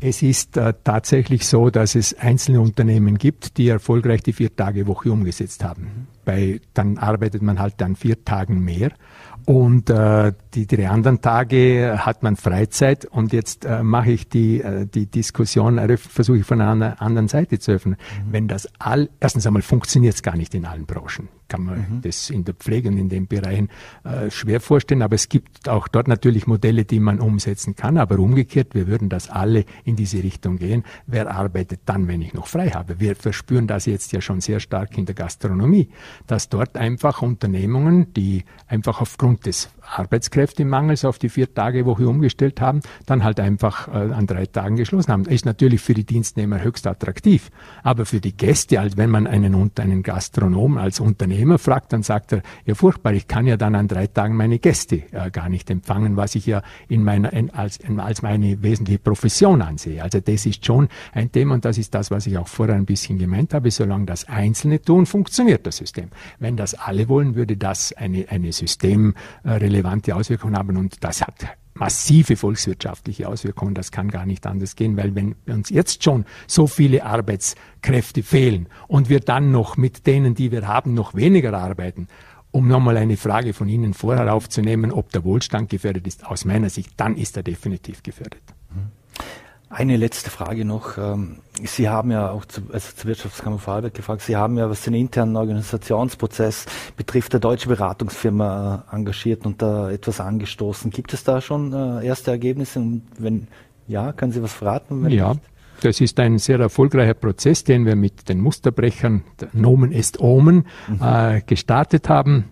[0.00, 5.64] Es ist äh, tatsächlich so, dass es einzelne Unternehmen gibt, die erfolgreich die Vier-Tage-Woche umgesetzt
[5.64, 6.06] haben.
[6.24, 8.92] Bei, dann arbeitet man halt an vier Tagen mehr.
[9.48, 14.60] Und äh, die drei anderen Tage hat man Freizeit und jetzt äh, mache ich die,
[14.60, 17.96] äh, die Diskussion, versuche ich von einer anderen Seite zu öffnen.
[18.26, 18.32] Mhm.
[18.32, 22.00] Wenn das all, erstens einmal funktioniert es gar nicht in allen Branchen kann man mhm.
[22.02, 23.68] das in der Pflege und in den Bereichen
[24.04, 25.02] äh, schwer vorstellen.
[25.02, 27.96] Aber es gibt auch dort natürlich Modelle, die man umsetzen kann.
[27.96, 30.84] Aber umgekehrt, wir würden das alle in diese Richtung gehen.
[31.06, 33.00] Wer arbeitet dann, wenn ich noch frei habe?
[33.00, 35.88] Wir verspüren das jetzt ja schon sehr stark in der Gastronomie,
[36.26, 43.24] dass dort einfach Unternehmungen, die einfach aufgrund des Arbeitskräftemangels auf die Vier-Tage-Woche umgestellt haben, dann
[43.24, 45.24] halt einfach äh, an drei Tagen geschlossen haben.
[45.24, 47.50] Ist natürlich für die Dienstnehmer höchst attraktiv.
[47.82, 52.02] Aber für die Gäste, als wenn man einen, einen Gastronom als Unternehmer Unternehmer fragt, dann
[52.02, 55.48] sagt er, ja furchtbar, ich kann ja dann an drei Tagen meine Gäste äh, gar
[55.48, 60.02] nicht empfangen, was ich ja in meiner, in, als, in, als meine wesentliche Profession ansehe.
[60.02, 62.86] Also das ist schon ein Thema und das ist das, was ich auch vorher ein
[62.86, 63.70] bisschen gemeint habe.
[63.70, 66.08] Solange das Einzelne tun, funktioniert das System.
[66.38, 72.36] Wenn das alle wollen, würde das eine, eine systemrelevante Auswirkung haben und das hat massive
[72.36, 73.74] volkswirtschaftliche Auswirkungen.
[73.74, 78.68] Das kann gar nicht anders gehen, weil wenn uns jetzt schon so viele Arbeitskräfte fehlen
[78.86, 82.08] und wir dann noch mit denen, die wir haben, noch weniger arbeiten,
[82.50, 86.70] um nochmal eine Frage von Ihnen vorher aufzunehmen, ob der Wohlstand gefährdet ist, aus meiner
[86.70, 88.42] Sicht, dann ist er definitiv gefährdet.
[89.70, 90.96] Eine letzte Frage noch.
[90.96, 94.82] Ähm, Sie haben ja auch zu, also zur Wirtschaftskammer Vorarlberg gefragt, Sie haben ja, was
[94.82, 96.66] den internen Organisationsprozess
[96.96, 100.90] betrifft, der deutsche Beratungsfirma äh, engagiert und da etwas angestoßen.
[100.90, 102.78] Gibt es da schon äh, erste Ergebnisse?
[102.80, 103.48] Und wenn
[103.86, 105.08] ja, können Sie was verraten?
[105.10, 105.34] ja.
[105.34, 105.42] Nicht?
[105.80, 111.00] Das ist ein sehr erfolgreicher Prozess, den wir mit den Musterbrechern, Nomen est Omen, mhm.
[111.00, 112.46] äh, gestartet haben,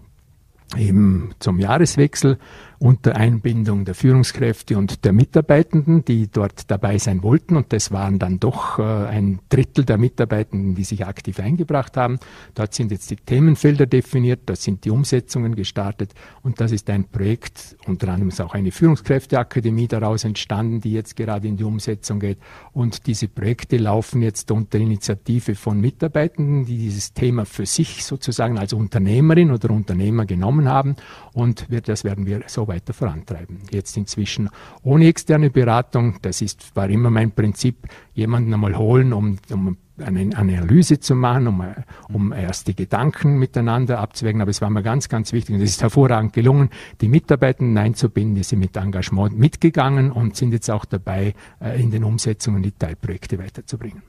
[0.77, 2.39] eben zum Jahreswechsel
[2.79, 7.57] unter Einbindung der Führungskräfte und der Mitarbeitenden, die dort dabei sein wollten.
[7.57, 12.19] Und das waren dann doch äh, ein Drittel der Mitarbeitenden, die sich aktiv eingebracht haben.
[12.55, 16.13] Dort sind jetzt die Themenfelder definiert, dort sind die Umsetzungen gestartet.
[16.43, 21.17] Und das ist ein Projekt, unter anderem ist auch eine Führungskräfteakademie daraus entstanden, die jetzt
[21.17, 22.39] gerade in die Umsetzung geht.
[22.73, 28.59] Und diese Projekte laufen jetzt unter Initiative von Mitarbeitenden, die dieses Thema für sich sozusagen
[28.59, 30.97] als Unternehmerin oder Unternehmer genommen haben.
[31.33, 33.61] Und das werden wir so weiter vorantreiben.
[33.71, 34.51] Jetzt inzwischen
[34.83, 40.37] ohne externe Beratung, das ist, war immer mein Prinzip, jemanden einmal holen, um, um eine
[40.37, 41.65] Analyse zu machen, um,
[42.13, 44.41] um erste Gedanken miteinander abzuwägen.
[44.41, 48.35] Aber es war mir ganz, ganz wichtig und es ist hervorragend gelungen, die Mitarbeitenden einzubinden,
[48.35, 52.73] die sind mit Engagement mitgegangen und sind jetzt auch dabei, äh, in den Umsetzungen die
[52.73, 54.03] Teilprojekte weiterzubringen.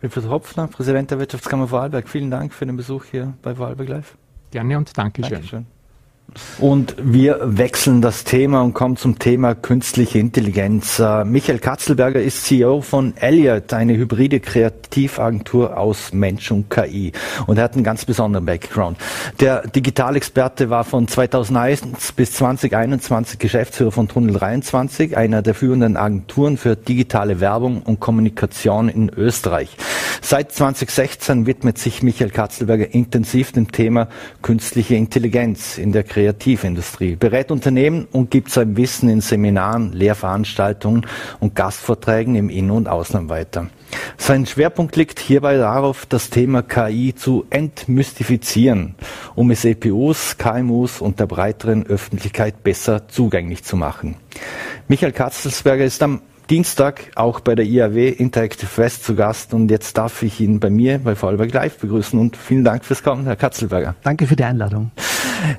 [0.00, 4.16] Wilfried Hopfner, Präsident der Wirtschaftskammer Vorarlberg, vielen Dank für den Besuch hier bei Vorarlberg Live.
[4.50, 5.32] Gerne und Dankeschön.
[5.32, 5.77] Dankeschön.
[6.58, 10.98] Und wir wechseln das Thema und kommen zum Thema künstliche Intelligenz.
[10.98, 17.12] Äh, Michael Katzelberger ist CEO von Elliot, eine hybride Kreativagentur aus Mensch und KI.
[17.46, 18.98] Und er hat einen ganz besonderen Background.
[19.40, 26.56] Der Digitalexperte war von 2001 bis 2021 Geschäftsführer von Tunnel 23, einer der führenden Agenturen
[26.56, 29.76] für digitale Werbung und Kommunikation in Österreich.
[30.20, 34.08] Seit 2016 widmet sich Michael Katzelberger intensiv dem Thema
[34.42, 41.06] künstliche Intelligenz in der Kreativindustrie, berät Unternehmen und gibt sein Wissen in Seminaren, Lehrveranstaltungen
[41.38, 43.68] und Gastvorträgen im In- und Ausland weiter.
[44.16, 48.96] Sein Schwerpunkt liegt hierbei darauf, das Thema KI zu entmystifizieren,
[49.36, 54.16] um es EPUs, KMUs und der breiteren Öffentlichkeit besser zugänglich zu machen.
[54.88, 59.96] Michael Katzelsberger ist am Dienstag auch bei der IAW Interactive West zu Gast und jetzt
[59.96, 63.36] darf ich ihn bei mir bei Vorarlberg Live begrüßen und vielen Dank fürs Kommen, Herr
[63.36, 63.94] Katzelberger.
[64.02, 64.90] Danke für die Einladung.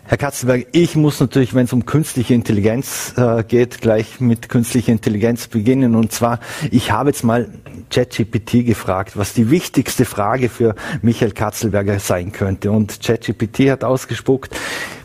[0.06, 4.92] Herr Katzelberger, ich muss natürlich, wenn es um künstliche Intelligenz äh, geht, gleich mit künstlicher
[4.92, 5.96] Intelligenz beginnen.
[5.96, 6.40] Und zwar,
[6.72, 7.48] ich habe jetzt mal
[7.90, 12.72] ChatGPT gefragt, was die wichtigste Frage für Michael Katzelberger sein könnte.
[12.72, 14.56] Und ChatGPT hat ausgespuckt,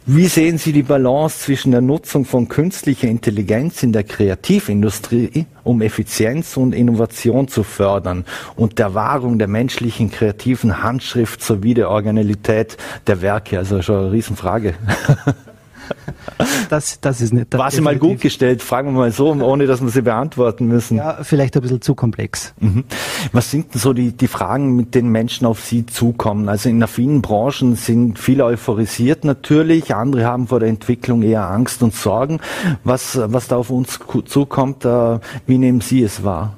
[0.06, 5.80] wie sehen Sie die Balance zwischen der Nutzung von künstlicher Intelligenz in der Kreativindustrie, um
[5.80, 12.76] Effizienz und Innovation zu fördern und der Wahrung der menschlichen kreativen Handschrift sowie der Originalität
[13.06, 13.56] der Werke?
[13.56, 14.74] Also schon eine Riesenfrage.
[16.68, 17.52] Das, das ist nicht.
[17.52, 20.66] Das War sie mal gut gestellt, fragen wir mal so, ohne dass wir sie beantworten
[20.66, 20.96] müssen.
[20.96, 22.54] Ja, vielleicht ein bisschen zu komplex.
[22.58, 22.84] Mhm.
[23.32, 26.48] Was sind denn so die, die Fragen, mit denen Menschen auf Sie zukommen?
[26.48, 31.82] Also in vielen Branchen sind viele euphorisiert natürlich, andere haben vor der Entwicklung eher Angst
[31.82, 32.40] und Sorgen.
[32.82, 36.54] Was, was da auf uns zukommt, äh, wie nehmen Sie es wahr?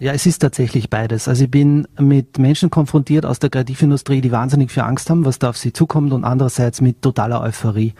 [0.00, 1.26] Ja, es ist tatsächlich beides.
[1.26, 5.40] Also ich bin mit Menschen konfrontiert aus der Kreativindustrie, die wahnsinnig viel Angst haben, was
[5.40, 7.94] da auf sie zukommt und andererseits mit totaler Euphorie.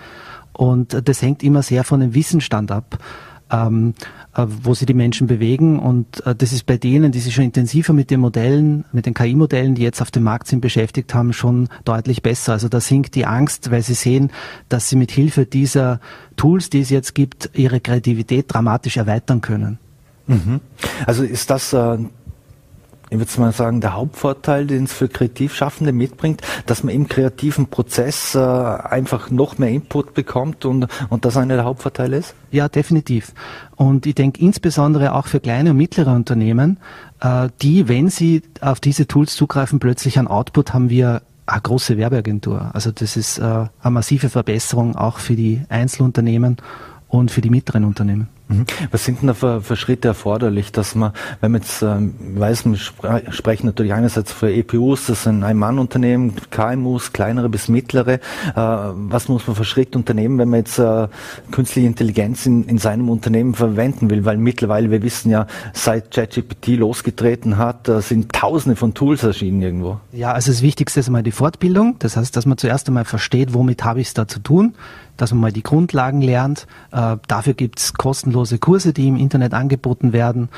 [0.59, 2.99] Und das hängt immer sehr von dem Wissensstand ab.
[3.51, 3.94] ähm,
[4.35, 5.79] äh, wo sie die Menschen bewegen.
[5.79, 9.14] Und äh, das ist bei denen, die sich schon intensiver mit den Modellen, mit den
[9.14, 12.53] KI-Modellen, die jetzt auf dem Markt sind, beschäftigt haben, schon deutlich besser.
[12.53, 14.31] Also da sinkt die Angst, weil sie sehen,
[14.68, 16.01] dass sie mit Hilfe dieser
[16.37, 19.79] Tools, die es jetzt gibt, ihre Kreativität dramatisch erweitern können.
[20.27, 20.61] Mhm.
[21.07, 21.99] Also ist das äh,
[23.11, 27.68] ich würde mal sagen, der Hauptvorteil, den es für Kreativschaffende mitbringt, dass man im kreativen
[27.68, 32.35] Prozess äh, einfach noch mehr Input bekommt und, und das einer der Hauptvorteile ist?
[32.51, 33.33] Ja, definitiv.
[33.77, 36.79] Und ich denke insbesondere auch für kleine und mittlere Unternehmen,
[37.21, 41.97] äh, die, wenn sie auf diese Tools zugreifen, plötzlich ein Output haben wir eine große
[41.97, 42.71] Werbeagentur.
[42.75, 46.59] Also das ist äh, eine massive Verbesserung auch für die Einzelunternehmen
[47.09, 48.29] und für die mittleren Unternehmen.
[48.49, 48.64] Mhm.
[48.90, 52.64] Was sind denn da für, für, Schritte erforderlich, dass man, wenn man jetzt ähm, weiß,
[52.64, 58.14] wir sprechen natürlich einerseits für EPUs, das sind Ein-Mann-Unternehmen, KMUs, kleinere bis mittlere.
[58.14, 58.21] Äh,
[58.55, 61.09] was muss man für Schritte unternehmen, wenn man jetzt äh,
[61.51, 64.25] künstliche Intelligenz in, in seinem Unternehmen verwenden will?
[64.25, 69.61] Weil mittlerweile, wir wissen ja, seit ChatGPT losgetreten hat, äh, sind tausende von Tools erschienen
[69.61, 70.01] irgendwo.
[70.12, 71.97] Ja, also das Wichtigste ist einmal die Fortbildung.
[71.99, 74.75] Das heißt, dass man zuerst einmal versteht, womit habe ich es da zu tun
[75.18, 76.66] dass man mal die Grundlagen lernt.
[76.90, 80.48] Äh, dafür gibt's kostenlose Kurse, die im Internet angeboten werden.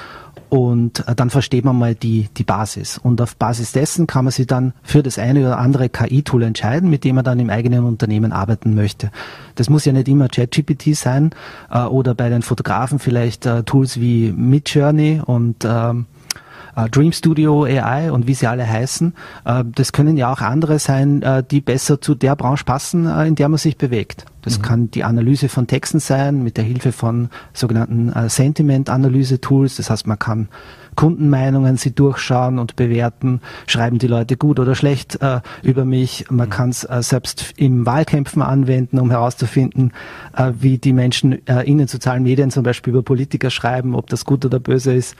[0.48, 2.98] Und äh, dann versteht man mal die, die Basis.
[2.98, 6.90] Und auf Basis dessen kann man sich dann für das eine oder andere KI-Tool entscheiden,
[6.90, 9.10] mit dem man dann im eigenen Unternehmen arbeiten möchte.
[9.54, 11.30] Das muss ja nicht immer ChatGPT sein
[11.70, 16.19] äh, oder bei den Fotografen vielleicht äh, Tools wie Midjourney und ähm, äh,
[16.88, 19.14] Dream Studio AI und wie sie alle heißen.
[19.44, 23.26] Äh, das können ja auch andere sein, äh, die besser zu der Branche passen, äh,
[23.26, 24.26] in der man sich bewegt.
[24.42, 24.62] Das mhm.
[24.62, 29.76] kann die Analyse von Texten sein, mit der Hilfe von sogenannten äh, Sentiment-Analyse-Tools.
[29.76, 30.48] Das heißt, man kann
[30.96, 36.26] Kundenmeinungen sie durchschauen und bewerten, schreiben die Leute gut oder schlecht äh, über mich.
[36.30, 36.52] Man mhm.
[36.52, 39.92] kann es äh, selbst im Wahlkämpfen anwenden, um herauszufinden,
[40.36, 44.08] äh, wie die Menschen äh, in den sozialen Medien zum Beispiel über Politiker schreiben, ob
[44.08, 45.16] das gut oder böse ist.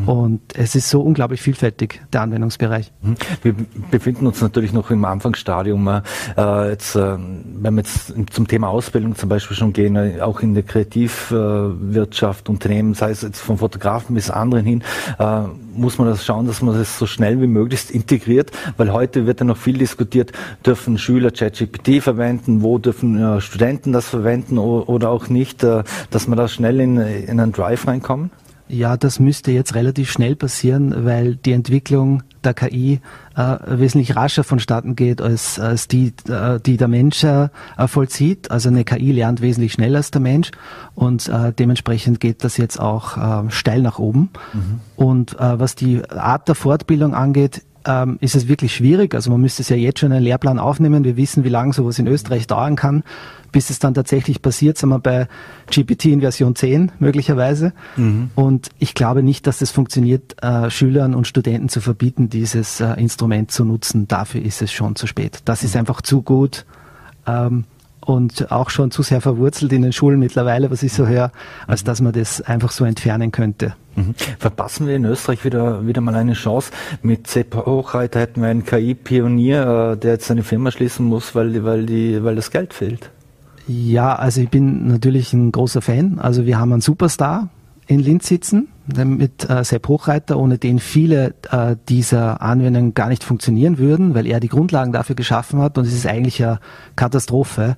[0.00, 0.08] Mhm.
[0.08, 2.92] Und es ist so unglaublich vielfältig, der Anwendungsbereich.
[3.02, 3.16] Mhm.
[3.42, 3.54] Wir
[3.90, 6.02] befinden uns natürlich noch im Anfangsstadium.
[6.36, 10.40] Äh, jetzt, äh, wenn wir jetzt zum Thema Ausbildung zum Beispiel schon gehen, äh, auch
[10.40, 14.82] in der Kreativwirtschaft, Unternehmen, sei es jetzt von Fotografen bis anderen hin,
[15.18, 19.26] äh, muss man das schauen, dass man das so schnell wie möglich integriert, weil heute
[19.26, 20.32] wird ja noch viel diskutiert,
[20.64, 26.48] dürfen Schüler ChatGPT verwenden, wo dürfen Studenten das verwenden oder auch nicht, dass man da
[26.48, 28.30] schnell in, in einen Drive reinkommen?
[28.70, 33.00] Ja, das müsste jetzt relativ schnell passieren, weil die Entwicklung der KI
[33.36, 37.48] äh, wesentlich rascher vonstatten geht, als, als die, äh, die der Mensch äh,
[37.86, 38.50] vollzieht.
[38.50, 40.52] Also eine KI lernt wesentlich schneller als der Mensch
[40.94, 44.30] und äh, dementsprechend geht das jetzt auch äh, steil nach oben.
[44.52, 44.80] Mhm.
[44.94, 49.14] Und äh, was die Art der Fortbildung angeht, ähm, ist es wirklich schwierig.
[49.14, 51.04] Also man müsste es ja jetzt schon in einen Lehrplan aufnehmen.
[51.04, 53.02] Wir wissen, wie lange sowas in Österreich dauern kann.
[53.52, 55.26] Bis es dann tatsächlich passiert, sind wir bei
[55.70, 57.72] GPT in Version 10 möglicherweise.
[57.96, 58.30] Mhm.
[58.34, 62.92] Und ich glaube nicht, dass es funktioniert, äh, Schülern und Studenten zu verbieten, dieses äh,
[62.94, 64.06] Instrument zu nutzen.
[64.06, 65.40] Dafür ist es schon zu spät.
[65.46, 65.66] Das mhm.
[65.66, 66.64] ist einfach zu gut.
[67.26, 67.64] Ähm,
[68.00, 71.32] und auch schon zu sehr verwurzelt in den Schulen mittlerweile, was ich so höre,
[71.66, 73.74] als dass man das einfach so entfernen könnte.
[73.96, 74.14] Mhm.
[74.38, 76.72] Verpassen wir in Österreich wieder, wieder mal eine Chance.
[77.02, 81.64] Mit Sepp Hochreiter hätten wir einen KI-Pionier, äh, der jetzt seine Firma schließen muss, weil,
[81.64, 83.10] weil, die, weil das Geld fehlt.
[83.66, 86.18] Ja, also ich bin natürlich ein großer Fan.
[86.18, 87.50] Also wir haben einen Superstar
[87.90, 93.24] in Linz sitzen mit äh, Sepp Hochreiter, ohne den viele äh, dieser Anwendungen gar nicht
[93.24, 96.60] funktionieren würden, weil er die Grundlagen dafür geschaffen hat und es ist eigentlich eine
[96.94, 97.76] Katastrophe,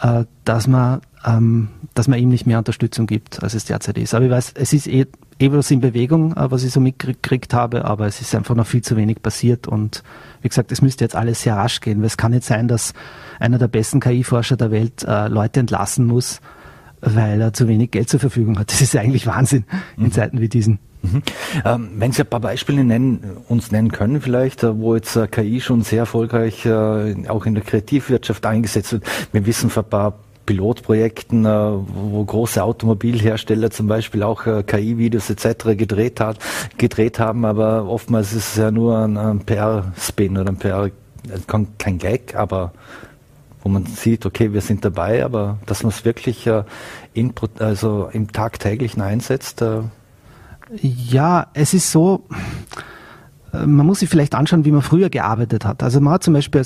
[0.00, 4.14] äh, dass man ähm, dass man ihm nicht mehr Unterstützung gibt, als es derzeit ist.
[4.14, 5.06] Aber ich weiß, es ist eh,
[5.38, 8.66] eh was in Bewegung, äh, was ich so mitgekriegt habe, aber es ist einfach noch
[8.66, 10.04] viel zu wenig passiert und
[10.42, 12.92] wie gesagt, es müsste jetzt alles sehr rasch gehen, weil es kann nicht sein, dass
[13.40, 16.40] einer der besten KI-Forscher der Welt äh, Leute entlassen muss,
[17.04, 18.70] weil er zu wenig Geld zur Verfügung hat.
[18.70, 19.64] Das ist eigentlich Wahnsinn
[19.96, 20.12] in mhm.
[20.12, 20.78] Zeiten wie diesen.
[21.02, 21.22] Mhm.
[21.64, 25.26] Ähm, wenn Sie ein paar Beispiele nennen, uns nennen können, vielleicht, äh, wo jetzt äh,
[25.26, 29.04] KI schon sehr erfolgreich äh, auch in der Kreativwirtschaft eingesetzt wird.
[29.32, 30.14] Wir wissen von ein paar
[30.46, 35.76] Pilotprojekten, äh, wo große Automobilhersteller zum Beispiel auch KI-Videos etc.
[35.76, 36.38] gedreht hat,
[36.78, 40.90] gedreht haben, aber oftmals ist es ja nur ein, ein PR-Spin oder ein PR,
[41.78, 42.72] kein Gag, aber
[43.64, 46.62] wo man sieht, okay, wir sind dabei, aber dass man es wirklich äh,
[47.14, 49.62] in, also im tagtäglichen einsetzt.
[49.62, 49.80] Äh
[50.80, 52.24] ja, es ist so,
[53.54, 55.82] man muss sich vielleicht anschauen, wie man früher gearbeitet hat.
[55.82, 56.62] Also man hat zum Beispiel,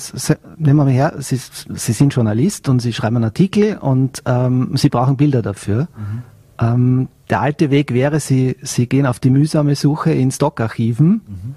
[0.57, 4.71] nehmen wir mal her, Sie, Sie sind Journalist und Sie schreiben einen Artikel und ähm,
[4.75, 5.87] Sie brauchen Bilder dafür.
[5.97, 6.23] Mhm.
[6.59, 11.55] Ähm, der alte Weg wäre, Sie, Sie gehen auf die mühsame Suche in Stockarchiven mhm.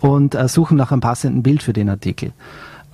[0.00, 2.32] und äh, suchen nach einem passenden Bild für den Artikel.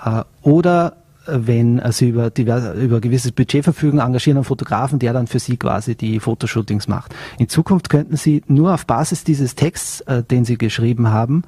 [0.04, 0.96] Äh, oder
[1.32, 5.56] wenn Sie über, diverse, über gewisses Budget verfügen, engagieren einen Fotografen, der dann für Sie
[5.56, 7.14] quasi die Fotoshootings macht.
[7.38, 11.44] In Zukunft könnten Sie nur auf Basis dieses Texts, äh, den Sie geschrieben haben,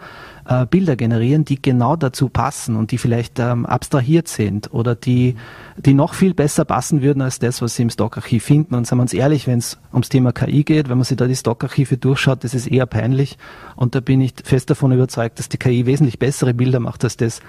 [0.47, 5.37] äh, Bilder generieren, die genau dazu passen und die vielleicht ähm, abstrahiert sind oder die,
[5.77, 8.75] die noch viel besser passen würden als das, was Sie im Stockarchiv finden.
[8.75, 11.27] Und sagen wir uns ehrlich, wenn es ums Thema KI geht, wenn man sich da
[11.27, 13.39] die Stockarchive durchschaut, das ist eher peinlich.
[13.77, 17.17] Und da bin ich fest davon überzeugt, dass die KI wesentlich bessere Bilder macht als
[17.17, 17.41] das,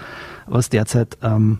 [0.45, 1.59] was derzeit ähm,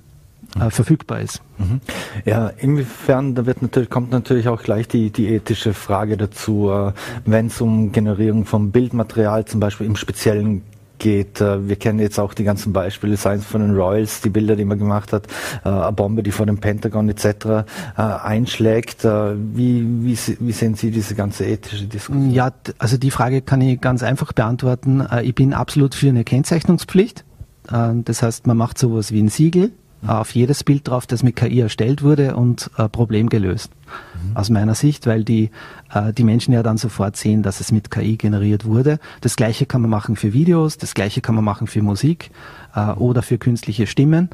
[0.60, 1.42] äh, verfügbar ist.
[1.58, 1.82] Mhm.
[2.26, 6.92] Ja, inwiefern, da wird natürlich, kommt natürlich auch gleich die, die ethische Frage dazu, äh,
[7.26, 10.64] wenn es um Generierung von Bildmaterial zum Beispiel im Speziellen
[11.04, 11.42] geht.
[11.42, 14.66] Äh, wir kennen jetzt auch die ganzen Beispiele, seien von den Royals, die Bilder, die
[14.66, 15.28] man gemacht hat,
[15.64, 17.26] äh, eine Bombe, die vor dem Pentagon etc.
[17.26, 17.66] Äh,
[18.02, 19.04] einschlägt.
[19.04, 22.32] Wie, wie, wie sehen Sie diese ganze ethische Diskussion?
[22.32, 25.06] Ja, also die Frage kann ich ganz einfach beantworten.
[25.24, 27.26] Ich bin absolut für eine Kennzeichnungspflicht.
[27.66, 29.72] Das heißt, man macht sowas wie ein Siegel
[30.08, 33.72] auf jedes Bild drauf, das mit KI erstellt wurde und äh, Problem gelöst.
[33.88, 34.38] Mhm.
[34.38, 35.52] Aus meiner Sicht, weil die,
[35.94, 39.00] äh, die Menschen ja dann sofort sehen, dass es mit KI generiert wurde.
[39.22, 42.32] Das gleiche kann man machen für Videos, das gleiche kann man machen für Musik
[42.76, 44.30] äh, oder für künstliche Stimmen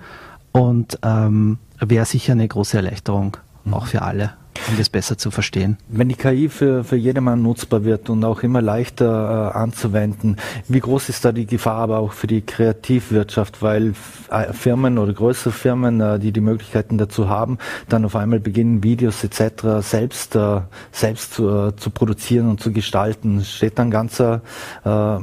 [0.52, 3.74] und ähm, wäre sicher eine große Erleichterung, mhm.
[3.74, 4.34] auch für alle
[4.68, 5.78] um das besser zu verstehen.
[5.88, 10.38] Wenn die KI für, für jedermann nutzbar wird und auch immer leichter äh, anzuwenden,
[10.68, 13.94] wie groß ist da die Gefahr aber auch für die Kreativwirtschaft, weil
[14.30, 17.58] äh, Firmen oder größere Firmen, äh, die die Möglichkeiten dazu haben,
[17.88, 19.80] dann auf einmal beginnen, Videos etc.
[19.82, 23.44] selbst, äh, selbst zu, äh, zu produzieren und zu gestalten.
[23.44, 24.42] Steht dann ganzer
[24.84, 25.20] äh,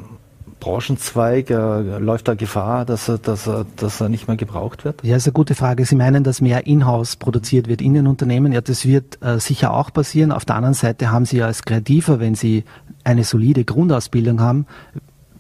[0.61, 1.51] Branchenzweig?
[1.51, 5.03] Äh, läuft da Gefahr, dass dass, dass er nicht mehr gebraucht wird?
[5.03, 5.85] Ja, ist eine gute Frage.
[5.85, 8.53] Sie meinen, dass mehr in-house produziert wird in den Unternehmen.
[8.53, 10.33] Ja, das wird äh, sicher auch passieren.
[10.33, 12.65] Auf der anderen Seite haben Sie als Kreativer, wenn Sie
[13.05, 14.67] eine solide Grundausbildung haben,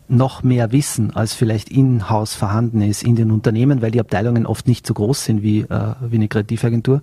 [0.08, 4.68] noch mehr Wissen, als vielleicht in-house vorhanden ist in den Unternehmen, weil die Abteilungen oft
[4.68, 7.02] nicht so groß sind wie, äh, wie eine Kreativagentur.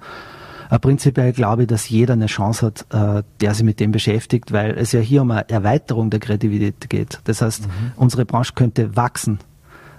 [0.74, 4.52] Äh, prinzipiell glaube ich, dass jeder eine Chance hat, äh, der sich mit dem beschäftigt,
[4.52, 7.20] weil es ja hier um eine Erweiterung der Kreativität geht.
[7.26, 7.92] Das heißt, mhm.
[7.96, 9.40] unsere Branche könnte wachsen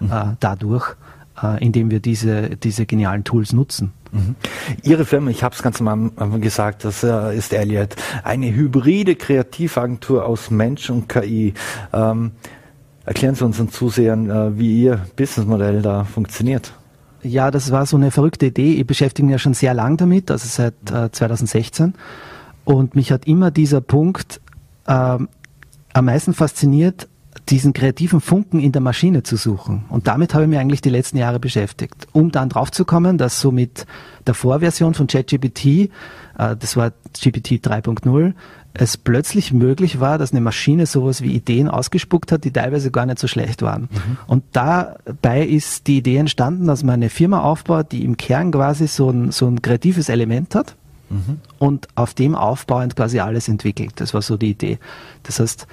[0.00, 0.10] mhm.
[0.10, 0.96] äh, dadurch,
[1.40, 3.92] äh, indem wir diese, diese genialen Tools nutzen.
[4.10, 4.34] Mhm.
[4.82, 7.94] Ihre Firma, ich habe es ganz am Anfang gesagt, das äh, ist Elliot,
[8.24, 11.54] eine hybride Kreativagentur aus Mensch und KI.
[11.92, 12.32] Ähm,
[13.04, 16.72] erklären Sie unseren Zusehern, äh, wie Ihr Businessmodell da funktioniert.
[17.24, 18.74] Ja, das war so eine verrückte Idee.
[18.74, 21.94] Ich beschäftige mich ja schon sehr lang damit, also seit äh, 2016.
[22.64, 24.40] Und mich hat immer dieser Punkt
[24.86, 27.08] äh, am meisten fasziniert,
[27.48, 29.84] diesen kreativen Funken in der Maschine zu suchen.
[29.88, 33.50] Und damit habe ich mich eigentlich die letzten Jahre beschäftigt, um dann draufzukommen, dass so
[33.50, 33.86] mit
[34.26, 35.88] der Vorversion von ChatGPT, äh,
[36.38, 38.34] das war GPT 3.0,
[38.76, 43.06] es plötzlich möglich war, dass eine Maschine sowas wie Ideen ausgespuckt hat, die teilweise gar
[43.06, 43.82] nicht so schlecht waren.
[43.82, 44.16] Mhm.
[44.26, 48.88] Und dabei ist die Idee entstanden, dass man eine Firma aufbaut, die im Kern quasi
[48.88, 50.74] so ein, so ein kreatives Element hat
[51.08, 51.38] mhm.
[51.60, 53.92] und auf dem aufbauend quasi alles entwickelt.
[53.96, 54.78] Das war so die Idee.
[55.22, 55.68] Das heißt,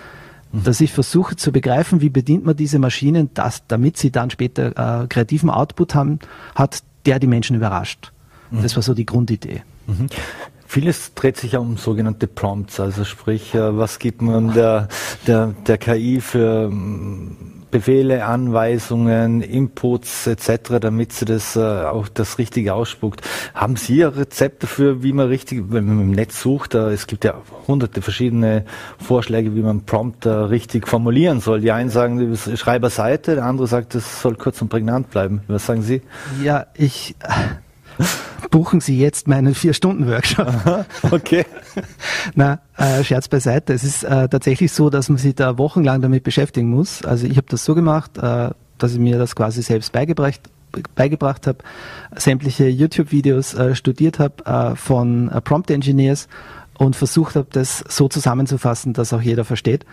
[0.51, 0.63] mhm.
[0.63, 5.03] dass ich versuche zu begreifen, wie bedient man diese Maschinen, dass, damit sie dann später
[5.03, 6.19] äh, kreativen Output haben,
[6.53, 8.11] hat, der die Menschen überrascht.
[8.51, 8.61] Mhm.
[8.61, 9.63] Das war so die Grundidee.
[10.71, 14.87] Vieles dreht sich ja um sogenannte Prompts, also sprich, äh, was gibt man der,
[15.27, 22.37] der, der KI für mm, Befehle, Anweisungen, Inputs etc., damit sie das äh, auch das
[22.37, 23.19] Richtige ausspuckt.
[23.53, 27.05] Haben Sie ein Rezept dafür, wie man richtig, wenn man im Netz sucht, äh, es
[27.05, 27.33] gibt ja
[27.67, 28.63] hunderte verschiedene
[28.97, 31.59] Vorschläge, wie man Prompt richtig formulieren soll.
[31.59, 35.41] Die einen sagen, schreibe Seite, der andere sagt, es soll kurz und prägnant bleiben.
[35.49, 36.01] Was sagen Sie?
[36.41, 37.13] Ja, ich
[38.49, 40.85] buchen Sie jetzt meinen Vier-Stunden-Workshop.
[41.11, 41.45] okay.
[42.35, 43.73] Na, äh, Scherz beiseite.
[43.73, 47.03] Es ist äh, tatsächlich so, dass man sich da wochenlang damit beschäftigen muss.
[47.05, 50.41] Also ich habe das so gemacht, äh, dass ich mir das quasi selbst beigebracht
[50.95, 51.59] beigebracht habe,
[52.15, 56.29] sämtliche YouTube-Videos äh, studiert habe äh, von äh, Prompt Engineers
[56.77, 59.85] und versucht habe, das so zusammenzufassen, dass auch jeder versteht.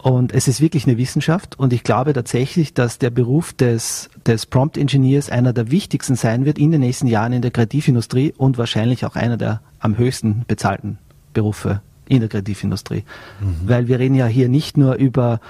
[0.00, 4.46] Und es ist wirklich eine Wissenschaft und ich glaube tatsächlich, dass der Beruf des, des
[4.46, 8.58] Prompt Engineers einer der wichtigsten sein wird in den nächsten Jahren in der Kreativindustrie und
[8.58, 10.98] wahrscheinlich auch einer der am höchsten bezahlten
[11.34, 13.04] Berufe in der Kreativindustrie.
[13.40, 13.56] Mhm.
[13.68, 15.40] Weil wir reden ja hier nicht nur über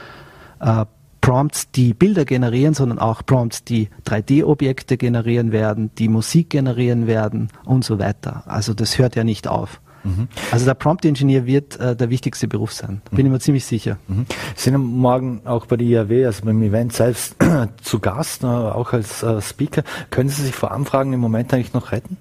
[0.60, 0.86] äh,
[1.20, 7.48] Prompts, die Bilder generieren, sondern auch Prompts, die 3D-Objekte generieren werden, die Musik generieren werden
[7.66, 8.44] und so weiter.
[8.46, 9.80] Also das hört ja nicht auf.
[10.04, 10.28] Mhm.
[10.50, 13.98] Also der Prompt-Ingenieur wird äh, der wichtigste Beruf sein, bin ich mir ziemlich sicher.
[14.08, 14.26] Mhm.
[14.54, 17.36] Sie sind morgen auch bei der IAW, also beim Event selbst,
[17.82, 19.82] zu Gast, äh, auch als äh, Speaker.
[20.10, 22.16] Können Sie sich vor Anfragen im Moment eigentlich noch retten?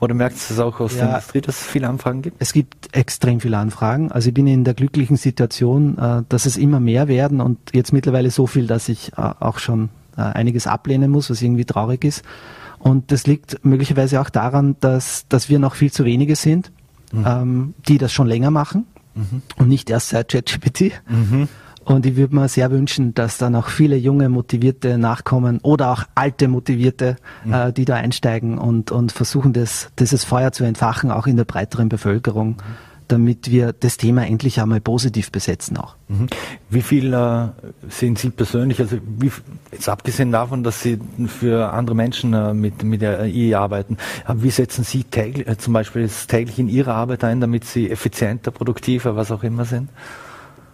[0.00, 2.36] Oder merkt Sie es auch aus ja, der Industrie, dass es viele Anfragen gibt?
[2.40, 4.10] Es gibt extrem viele Anfragen.
[4.10, 7.92] Also ich bin in der glücklichen Situation, äh, dass es immer mehr werden und jetzt
[7.92, 12.04] mittlerweile so viel, dass ich äh, auch schon äh, einiges ablehnen muss, was irgendwie traurig
[12.04, 12.24] ist.
[12.78, 16.70] Und das liegt möglicherweise auch daran, dass, dass wir noch viel zu wenige sind,
[17.12, 17.24] mhm.
[17.26, 19.42] ähm, die das schon länger machen mhm.
[19.56, 20.92] und nicht erst seit ChatGPT.
[21.08, 21.48] Mhm.
[21.84, 26.04] Und ich würde mir sehr wünschen, dass da noch viele junge, motivierte nachkommen oder auch
[26.14, 27.52] alte, motivierte, mhm.
[27.54, 31.46] äh, die da einsteigen und, und versuchen, das, dieses Feuer zu entfachen, auch in der
[31.46, 32.56] breiteren Bevölkerung.
[33.08, 35.96] Damit wir das Thema endlich einmal positiv besetzen auch.
[36.08, 36.26] Mhm.
[36.68, 37.48] Wie viel äh,
[37.88, 39.30] sehen Sie persönlich, also wie,
[39.72, 43.96] jetzt abgesehen davon, dass Sie für andere Menschen äh, mit, mit der AI arbeiten,
[44.26, 47.90] äh, wie setzen Sie täglich, äh, zum Beispiel täglich in Ihre Arbeit ein, damit Sie
[47.90, 49.88] effizienter, produktiver, was auch immer sind?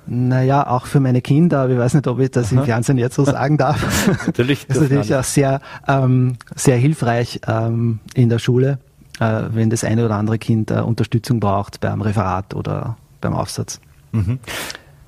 [0.07, 2.61] Naja, auch für meine Kinder, aber ich weiß nicht, ob ich das Aha.
[2.61, 4.09] im Fernsehen jetzt so sagen darf.
[4.26, 4.66] natürlich.
[4.66, 8.78] Das ist natürlich auch sehr, ähm, sehr hilfreich ähm, in der Schule
[9.19, 13.81] wenn das eine oder andere Kind äh, Unterstützung braucht beim Referat oder beim Aufsatz.
[14.12, 14.39] Mhm.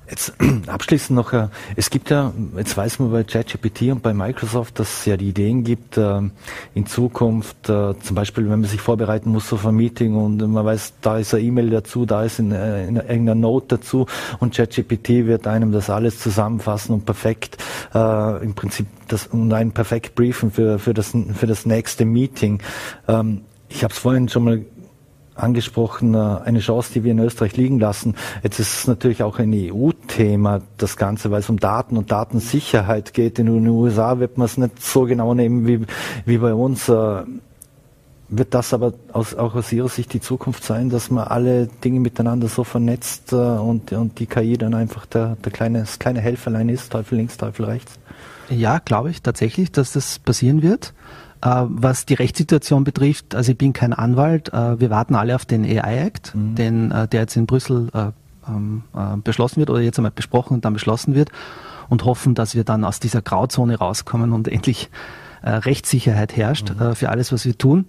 [0.09, 0.33] Jetzt
[0.67, 4.99] abschließend noch, äh, es gibt ja, jetzt weiß man bei ChatGPT und bei Microsoft, dass
[4.99, 6.21] es ja die Ideen gibt, äh,
[6.73, 10.65] in Zukunft, äh, zum Beispiel, wenn man sich vorbereiten muss auf ein Meeting und man
[10.65, 14.05] weiß, da ist eine E-Mail dazu, da ist eine, irgendeine Note dazu
[14.39, 17.57] und ChatGPT wird einem das alles zusammenfassen und perfekt,
[17.93, 22.61] im Prinzip das, und einen perfekt briefen für, für, das, für das nächste Meeting.
[23.07, 24.65] Ähm, ich habe es vorhin schon mal
[25.37, 28.15] angesprochen, äh, eine Chance, die wir in Österreich liegen lassen.
[28.43, 33.13] Jetzt ist es natürlich auch ein EU-Thema, das Ganze, weil es um Daten und Datensicherheit
[33.13, 33.39] geht.
[33.39, 35.81] In den USA wird man es nicht so genau nehmen wie,
[36.25, 36.89] wie bei uns.
[36.89, 37.23] Äh,
[38.29, 42.01] wird das aber aus, auch aus Ihrer Sicht die Zukunft sein, dass man alle Dinge
[42.01, 46.19] miteinander so vernetzt äh, und, und die KI dann einfach der, der kleine, das kleine
[46.19, 47.93] Helferlein ist, Teufel links, Teufel rechts?
[48.49, 50.93] Ja, glaube ich tatsächlich, dass das passieren wird.
[51.41, 55.45] Äh, was die Rechtssituation betrifft, also ich bin kein Anwalt, äh, wir warten alle auf
[55.45, 56.55] den AI-Act, mhm.
[56.55, 57.89] den, äh, der jetzt in Brüssel
[58.47, 58.83] ähm,
[59.23, 61.29] beschlossen wird oder jetzt einmal besprochen und dann beschlossen wird
[61.89, 64.89] und hoffen, dass wir dann aus dieser Grauzone rauskommen und endlich
[65.43, 66.95] Rechtssicherheit herrscht mhm.
[66.95, 67.85] für alles, was wir tun.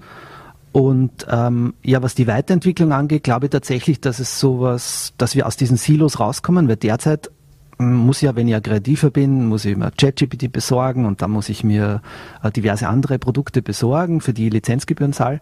[0.73, 5.47] Und ähm, ja, was die Weiterentwicklung angeht, glaube ich tatsächlich, dass es sowas, dass wir
[5.47, 7.31] aus diesen Silos rauskommen, weil derzeit
[7.79, 11.49] muss ja, wenn ich ein Kreativer bin, muss ich mir ChatGPT besorgen und dann muss
[11.49, 12.03] ich mir
[12.43, 15.41] äh, diverse andere Produkte besorgen, für die Lizenzgebühren zahle.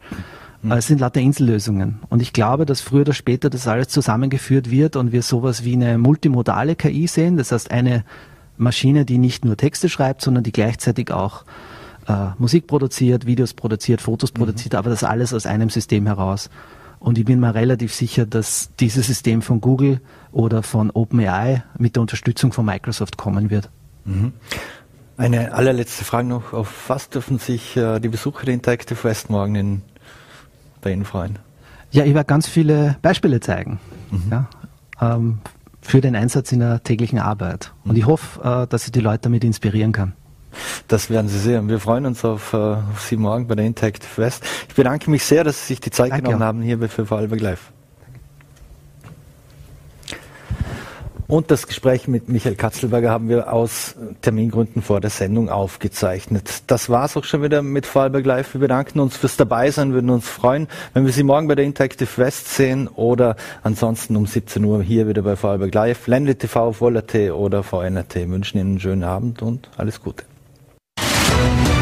[0.62, 0.72] Mhm.
[0.72, 2.00] Es sind lauter Insellösungen.
[2.08, 5.74] Und ich glaube, dass früher oder später das alles zusammengeführt wird und wir sowas wie
[5.74, 7.36] eine multimodale KI sehen.
[7.36, 8.04] Das heißt, eine
[8.58, 11.44] Maschine, die nicht nur Texte schreibt, sondern die gleichzeitig auch
[12.08, 14.38] äh, Musik produziert, Videos produziert, Fotos mhm.
[14.38, 16.50] produziert, aber das alles aus einem System heraus.
[17.06, 20.00] Und ich bin mir relativ sicher, dass dieses System von Google
[20.32, 23.70] oder von OpenAI mit der Unterstützung von Microsoft kommen wird.
[24.06, 24.32] Mhm.
[25.16, 26.52] Eine allerletzte Frage noch.
[26.52, 29.82] Auf was dürfen sich äh, die Besucher der Interactive West morgen in,
[30.80, 31.38] bei Ihnen freuen?
[31.92, 33.78] Ja, ich werde ganz viele Beispiele zeigen
[34.10, 34.22] mhm.
[34.28, 34.48] ja,
[35.00, 35.38] ähm,
[35.82, 37.72] für den Einsatz in der täglichen Arbeit.
[37.84, 37.98] Und mhm.
[37.98, 40.14] ich hoffe, äh, dass ich die Leute damit inspirieren kann.
[40.88, 41.68] Das werden Sie sehen.
[41.68, 44.44] Wir freuen uns auf, auf Sie morgen bei der Interactive West.
[44.68, 46.46] Ich bedanke mich sehr, dass Sie sich die Zeit Danke genommen auch.
[46.46, 47.72] haben hier bei für Vorarlberg Live.
[51.28, 56.62] Und das Gespräch mit Michael Katzelberger haben wir aus Termingründen vor der Sendung aufgezeichnet.
[56.68, 58.54] Das war's auch schon wieder mit Vorarlberg Live.
[58.54, 62.16] Wir bedanken uns fürs Dabeisein, würden uns freuen, wenn wir Sie morgen bei der Interactive
[62.18, 63.34] West sehen oder
[63.64, 66.06] ansonsten um 17 Uhr hier wieder bei Vorarlberg Live.
[66.06, 68.28] Ländle TV, Voller.t oder VNRT.
[68.28, 70.24] Wünschen Ihnen einen schönen Abend und alles Gute.
[71.36, 71.75] Thank you.